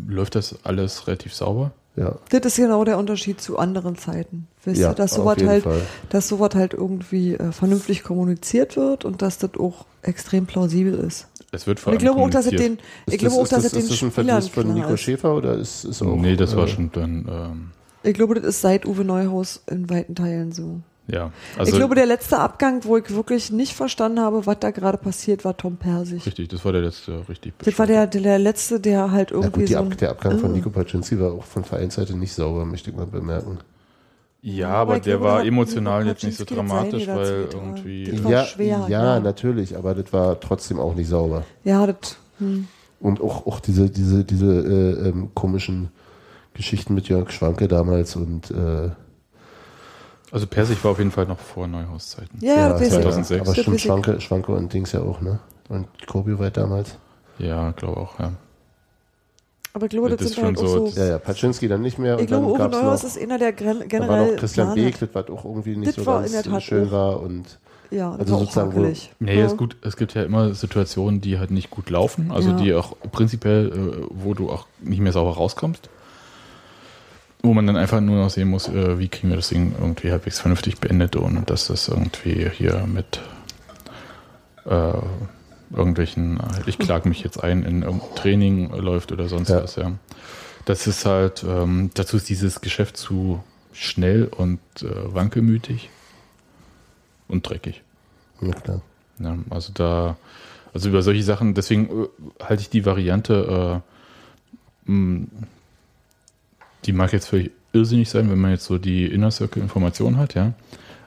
[0.08, 1.72] läuft das alles relativ sauber.
[1.96, 2.14] Ja.
[2.30, 4.48] Das ist genau der Unterschied zu anderen Zeiten.
[4.64, 5.82] Wisst Ja, ihr, dass sowas halt, Fall.
[6.10, 11.28] dass sowas halt irgendwie äh, vernünftig kommuniziert wird und dass das auch extrem plausibel ist.
[11.52, 12.78] Es wird vor Und ich allem glaube auch, dass es den,
[13.08, 14.96] ich glaube auch, ist dass das, es den ist das ein Verdienst von Nico.
[14.96, 16.16] Schäfer oder ist es auch?
[16.18, 17.72] nee, das war äh, schon dann, ähm,
[18.08, 20.80] Ich glaube, das ist seit Uwe Neuhaus in weiten Teilen so.
[21.08, 21.32] ja.
[21.58, 24.98] Also, ich glaube, der letzte Abgang, wo ich wirklich nicht verstanden habe, was da gerade
[24.98, 26.26] passiert, war Tom Persig.
[26.26, 27.54] richtig, das war der letzte, richtig.
[27.60, 29.80] Das war der, der, letzte, der halt Ja irgendwie gut, die so.
[29.80, 30.54] Ab, der Abgang von Ah.
[30.54, 33.60] Nico Paczynski war auch von Vereinsseite nicht sauber, möchte ich mal bemerken.
[34.42, 38.06] Ja, Aber aber der glaube, war emotional jetzt nicht so dramatisch, weil irgendwie.
[38.12, 39.20] Das war ja, schwer, ja, ja.
[39.20, 41.44] natürlich, aber das war trotzdem auch nicht sauber.
[41.64, 42.18] Ja, das.
[42.40, 42.68] Hm.
[43.00, 45.90] Und auch, auch diese, diese, diese äh, ähm, komischen
[46.58, 48.90] Geschichten mit Jörg Schwanke damals und äh,
[50.32, 52.40] Also Persig war auf jeden Fall noch vor Neuhauszeiten.
[52.42, 52.94] Ja, ja, das weiß ich.
[53.02, 53.42] 2006.
[53.42, 53.82] aber stimmt.
[53.82, 55.40] Schwanke, Schwanke und Dings ja auch, ne?
[55.70, 56.98] Und Kobioweit damals.
[57.40, 58.34] Ja, glaube auch, ja.
[59.74, 61.00] Aber ich glaube, das, sind halt so- so.
[61.00, 62.16] Ja, ja, Paczynski dann nicht mehr.
[62.16, 64.32] Ich und glaube, Uwe Neuhaus noch, ist einer der gen- dann war generell.
[64.32, 64.74] noch Christian.
[64.74, 66.92] Beek, das war auch irgendwie nicht Das so war ganz in der Tat schön auch.
[66.92, 67.60] war und
[67.92, 68.94] Ja, das Also war auch sozusagen, wo-.
[69.20, 69.46] Nee, ja.
[69.46, 69.78] ist gut.
[69.84, 72.58] Es gibt ja immer Situationen, die halt nicht gut laufen, also Ja.
[72.58, 75.90] die auch prinzipiell, äh, wo du auch nicht mehr sauber rauskommst.
[77.44, 80.12] Wo man dann einfach nur noch sehen muss, äh, wie kriegen wir das Ding irgendwie
[80.12, 83.22] halbwegs vernünftig beendet, ohne dass das irgendwie hier mit
[84.66, 84.94] äh,
[85.76, 89.64] irgendwelchen, äh, ich klage mich jetzt ein, in irgendein Training läuft oder sonst Ja.
[89.64, 89.92] was, ja.
[90.66, 95.90] Das ist halt, ähm, dazu ist dieses Geschäft zu schnell und äh, wankelmütig
[97.28, 97.84] und dreckig.
[98.42, 98.82] ja klar.
[99.20, 100.18] Ja, also da,
[100.74, 103.82] also über solche Sachen, deswegen äh, halte ich die Variante,
[104.88, 105.28] äh, mh,
[106.88, 110.34] die mag jetzt völlig irrsinnig sein, wenn man jetzt so die Inner Circle Information hat,
[110.34, 110.54] ja.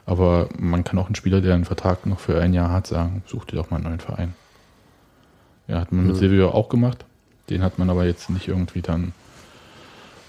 [0.05, 3.23] Aber man kann auch einen Spieler, der einen Vertrag noch für ein Jahr hat, sagen,
[3.27, 4.33] such dir doch mal einen neuen Verein.
[5.67, 6.19] Ja, hat man mit Mhm.
[6.19, 7.05] Silvio auch gemacht.
[7.49, 9.13] Den hat man aber jetzt nicht irgendwie dann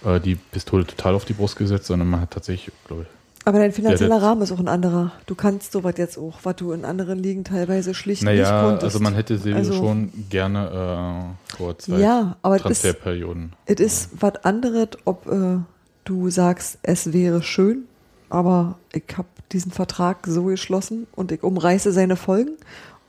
[0.05, 3.09] äh, die Pistole total auf die Brust gesetzt, sondern man hat tatsächlich, glaube ich,
[3.45, 5.13] Aber dein finanzieller Ja, Rahmen ist auch ein anderer.
[5.27, 8.85] Du kannst sowas jetzt auch, was du in anderen Ligen teilweise schlicht nicht Naja, konntest.
[8.85, 13.53] also man hätte Silvio Also- schon gerne äh, vor zwei Ja, aber es ist, Transferperioden.
[13.67, 15.59] es ist was anderes, ob äh,
[16.05, 17.85] du sagst, es wäre schön,
[18.31, 22.53] aber ich habe diesen Vertrag so geschlossen und ich umreiße seine Folgen.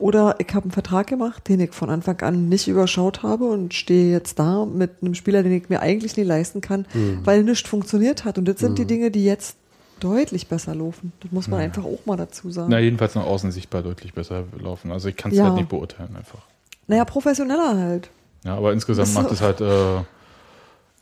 [0.00, 3.72] Oder ich habe einen Vertrag gemacht, den ich von Anfang an nicht überschaut habe und
[3.72, 6.84] stehe jetzt da mit einem Spieler, den ich mir eigentlich nie leisten kann,
[7.22, 8.36] weil nichts funktioniert hat.
[8.36, 9.56] Und das sind die Dinge, die jetzt
[10.04, 11.12] deutlich besser laufen.
[11.20, 12.68] Das muss man einfach auch mal dazu sagen.
[12.70, 14.92] Na, jedenfalls nach außen sichtbar deutlich besser laufen.
[14.92, 15.44] Also ich kann es Ja.
[15.44, 16.40] halt nicht beurteilen einfach.
[16.86, 18.10] Naja, professioneller halt.
[18.44, 20.02] Ja, aber insgesamt Das- macht es halt, äh,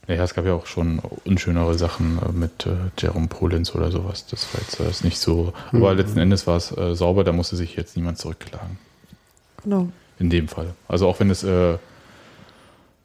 [0.09, 4.27] naja, es gab ja auch schon unschönere Sachen äh, mit äh, Jerome Polenz oder sowas.
[4.27, 7.33] Das war jetzt äh, ist nicht so, aber letzten Endes war es äh, sauber, da
[7.33, 8.79] musste sich jetzt niemand zurückklagen.
[9.65, 9.89] Genau.
[10.19, 10.75] In dem Fall.
[10.89, 11.79] Also auch wenn es äh,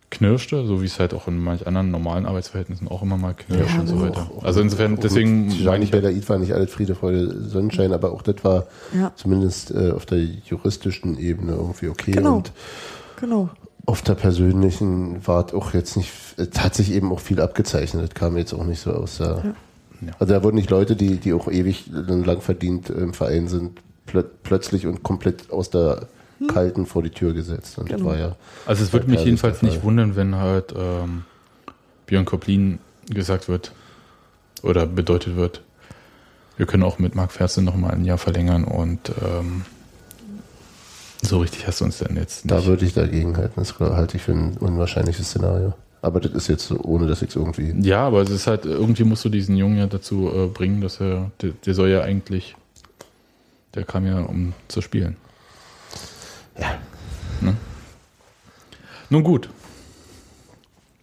[0.10, 3.74] knirschte, so wie es halt auch in manch anderen normalen Arbeitsverhältnissen auch immer mal knirscht
[3.76, 4.06] Ja, und so genau.
[4.08, 4.30] weiter.
[4.42, 8.22] Also insofern, deswegen meine ich, halt- Belaid war nicht alles Friede, Freude, Sonnenschein, aber auch
[8.22, 9.12] das war Ja.
[9.16, 12.12] zumindest äh, auf der juristischen Ebene irgendwie okay.
[12.12, 12.38] Genau.
[12.38, 12.52] Und
[13.20, 13.50] Genau.
[13.86, 18.04] auf der persönlichen war es auch jetzt nicht, es hat sich eben auch viel abgezeichnet.
[18.04, 19.44] Das kam jetzt auch nicht so aus der.
[20.02, 20.12] Ja.
[20.20, 24.24] Also da wurden nicht Leute, die, die auch ewig lang verdient im Verein sind, plö
[24.44, 26.08] plötzlich und komplett aus der
[26.48, 27.78] kalten vor die Tür gesetzt.
[27.78, 28.06] Und Genau.
[28.06, 28.36] war ja.
[28.66, 31.24] Also es würde mich jedenfalls nicht wundern, wenn halt ähm,
[32.06, 32.80] Björn Koplin
[33.10, 33.72] gesagt wird
[34.64, 35.62] oder bedeutet wird,
[36.58, 39.64] wir können auch mit Marc Fersen noch mal ein Jahr verlängern und ähm,
[41.22, 42.52] so richtig hast du uns denn jetzt nicht.
[42.52, 43.54] Da würde ich dagegen halten.
[43.56, 45.74] Das halte ich für ein unwahrscheinliches Szenario.
[46.02, 47.74] Aber das ist jetzt so, ohne dass ich es irgendwie.
[47.82, 51.02] Ja, aber es ist halt, irgendwie musst du diesen Jungen ja dazu äh, bringen, dass
[51.02, 52.56] er, der, der soll ja eigentlich,
[53.74, 55.18] der kam ja, um zu spielen.
[56.60, 56.80] Ja.
[57.42, 57.56] Ne?
[59.10, 59.50] Nun gut.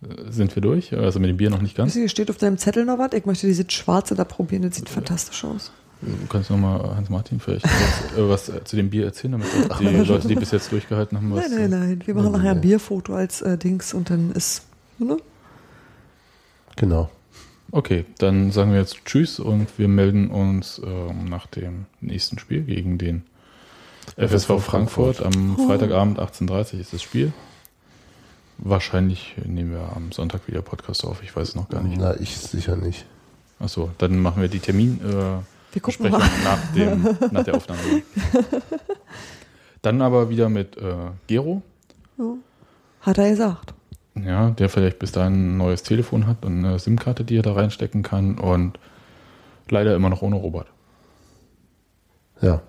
[0.03, 0.93] Äh, Sind wir durch?
[0.93, 1.95] Also mit dem Bier noch nicht ganz.
[1.95, 3.13] Hier steht auf deinem Zettel noch was.
[3.13, 4.63] Ich möchte dieses Schwarze da probieren.
[4.63, 5.73] Das sieht fantastisch aus.
[6.01, 9.49] Du kannst nochmal Hans-Martin vielleicht was, äh, was äh, zu dem Bier erzählen, damit
[9.81, 11.49] die Leute, die bis jetzt durchgehalten haben, was.
[11.49, 12.03] Nein, nein, nein.
[12.05, 14.67] Wir machen nachher ein Bierfoto als äh, Dings und dann ist.
[14.99, 15.17] Ne?
[16.77, 17.11] Genau.
[17.71, 22.63] Okay, dann sagen wir jetzt Tschüss und wir melden uns ähm, nach dem nächsten Spiel
[22.63, 23.23] gegen den
[24.17, 25.23] FSV Frankfurt.
[25.23, 27.33] Am Freitagabend 18.30 Uhr ist das Spiel.
[28.59, 31.99] Wahrscheinlich nehmen wir am Sonntag wieder Podcast auf, ich weiß es noch gar nicht.
[31.99, 33.05] Na, ich sicher nicht.
[33.59, 35.01] Achso, dann machen wir die Termin.
[35.05, 35.43] Äh,
[35.73, 36.19] Wir gucken mal.
[36.19, 37.03] nach, dem,
[37.33, 37.81] nach der Aufnahme.
[39.83, 40.95] Dann aber wieder mit äh,
[41.27, 41.63] Gero,
[43.01, 43.75] Hat er gesagt.
[44.15, 47.53] ja, der vielleicht bis dahin ein neues Telefon hat und eine SIM-Karte, die er da
[47.53, 48.79] reinstecken kann und
[49.69, 50.69] leider immer noch ohne Robert.
[52.41, 52.63] Ja.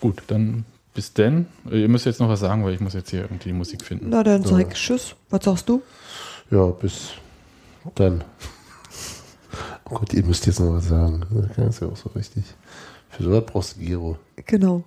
[0.00, 1.46] Gut, dann bis denn.
[1.70, 3.84] Äh, Ihr müsst jetzt noch was sagen, weil ich muss jetzt hier irgendwie die Musik
[3.84, 4.08] finden.
[4.10, 4.56] Na, dann So.
[4.56, 5.14] sag ich Tschüss.
[5.30, 5.82] Was sagst du?
[6.50, 7.10] Ja, bis
[7.94, 8.24] dann.
[9.90, 11.22] Oh Gott, ihr müsst jetzt noch was sagen.
[11.56, 12.44] Das ist ja auch so richtig.
[13.10, 14.18] Für sowas brauchst du Giro.
[14.46, 14.82] Genau.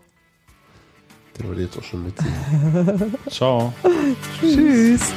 [1.40, 3.16] Der würde jetzt auch schon mitsingen.
[3.30, 3.74] Ciao.
[4.40, 5.12] Tschüss.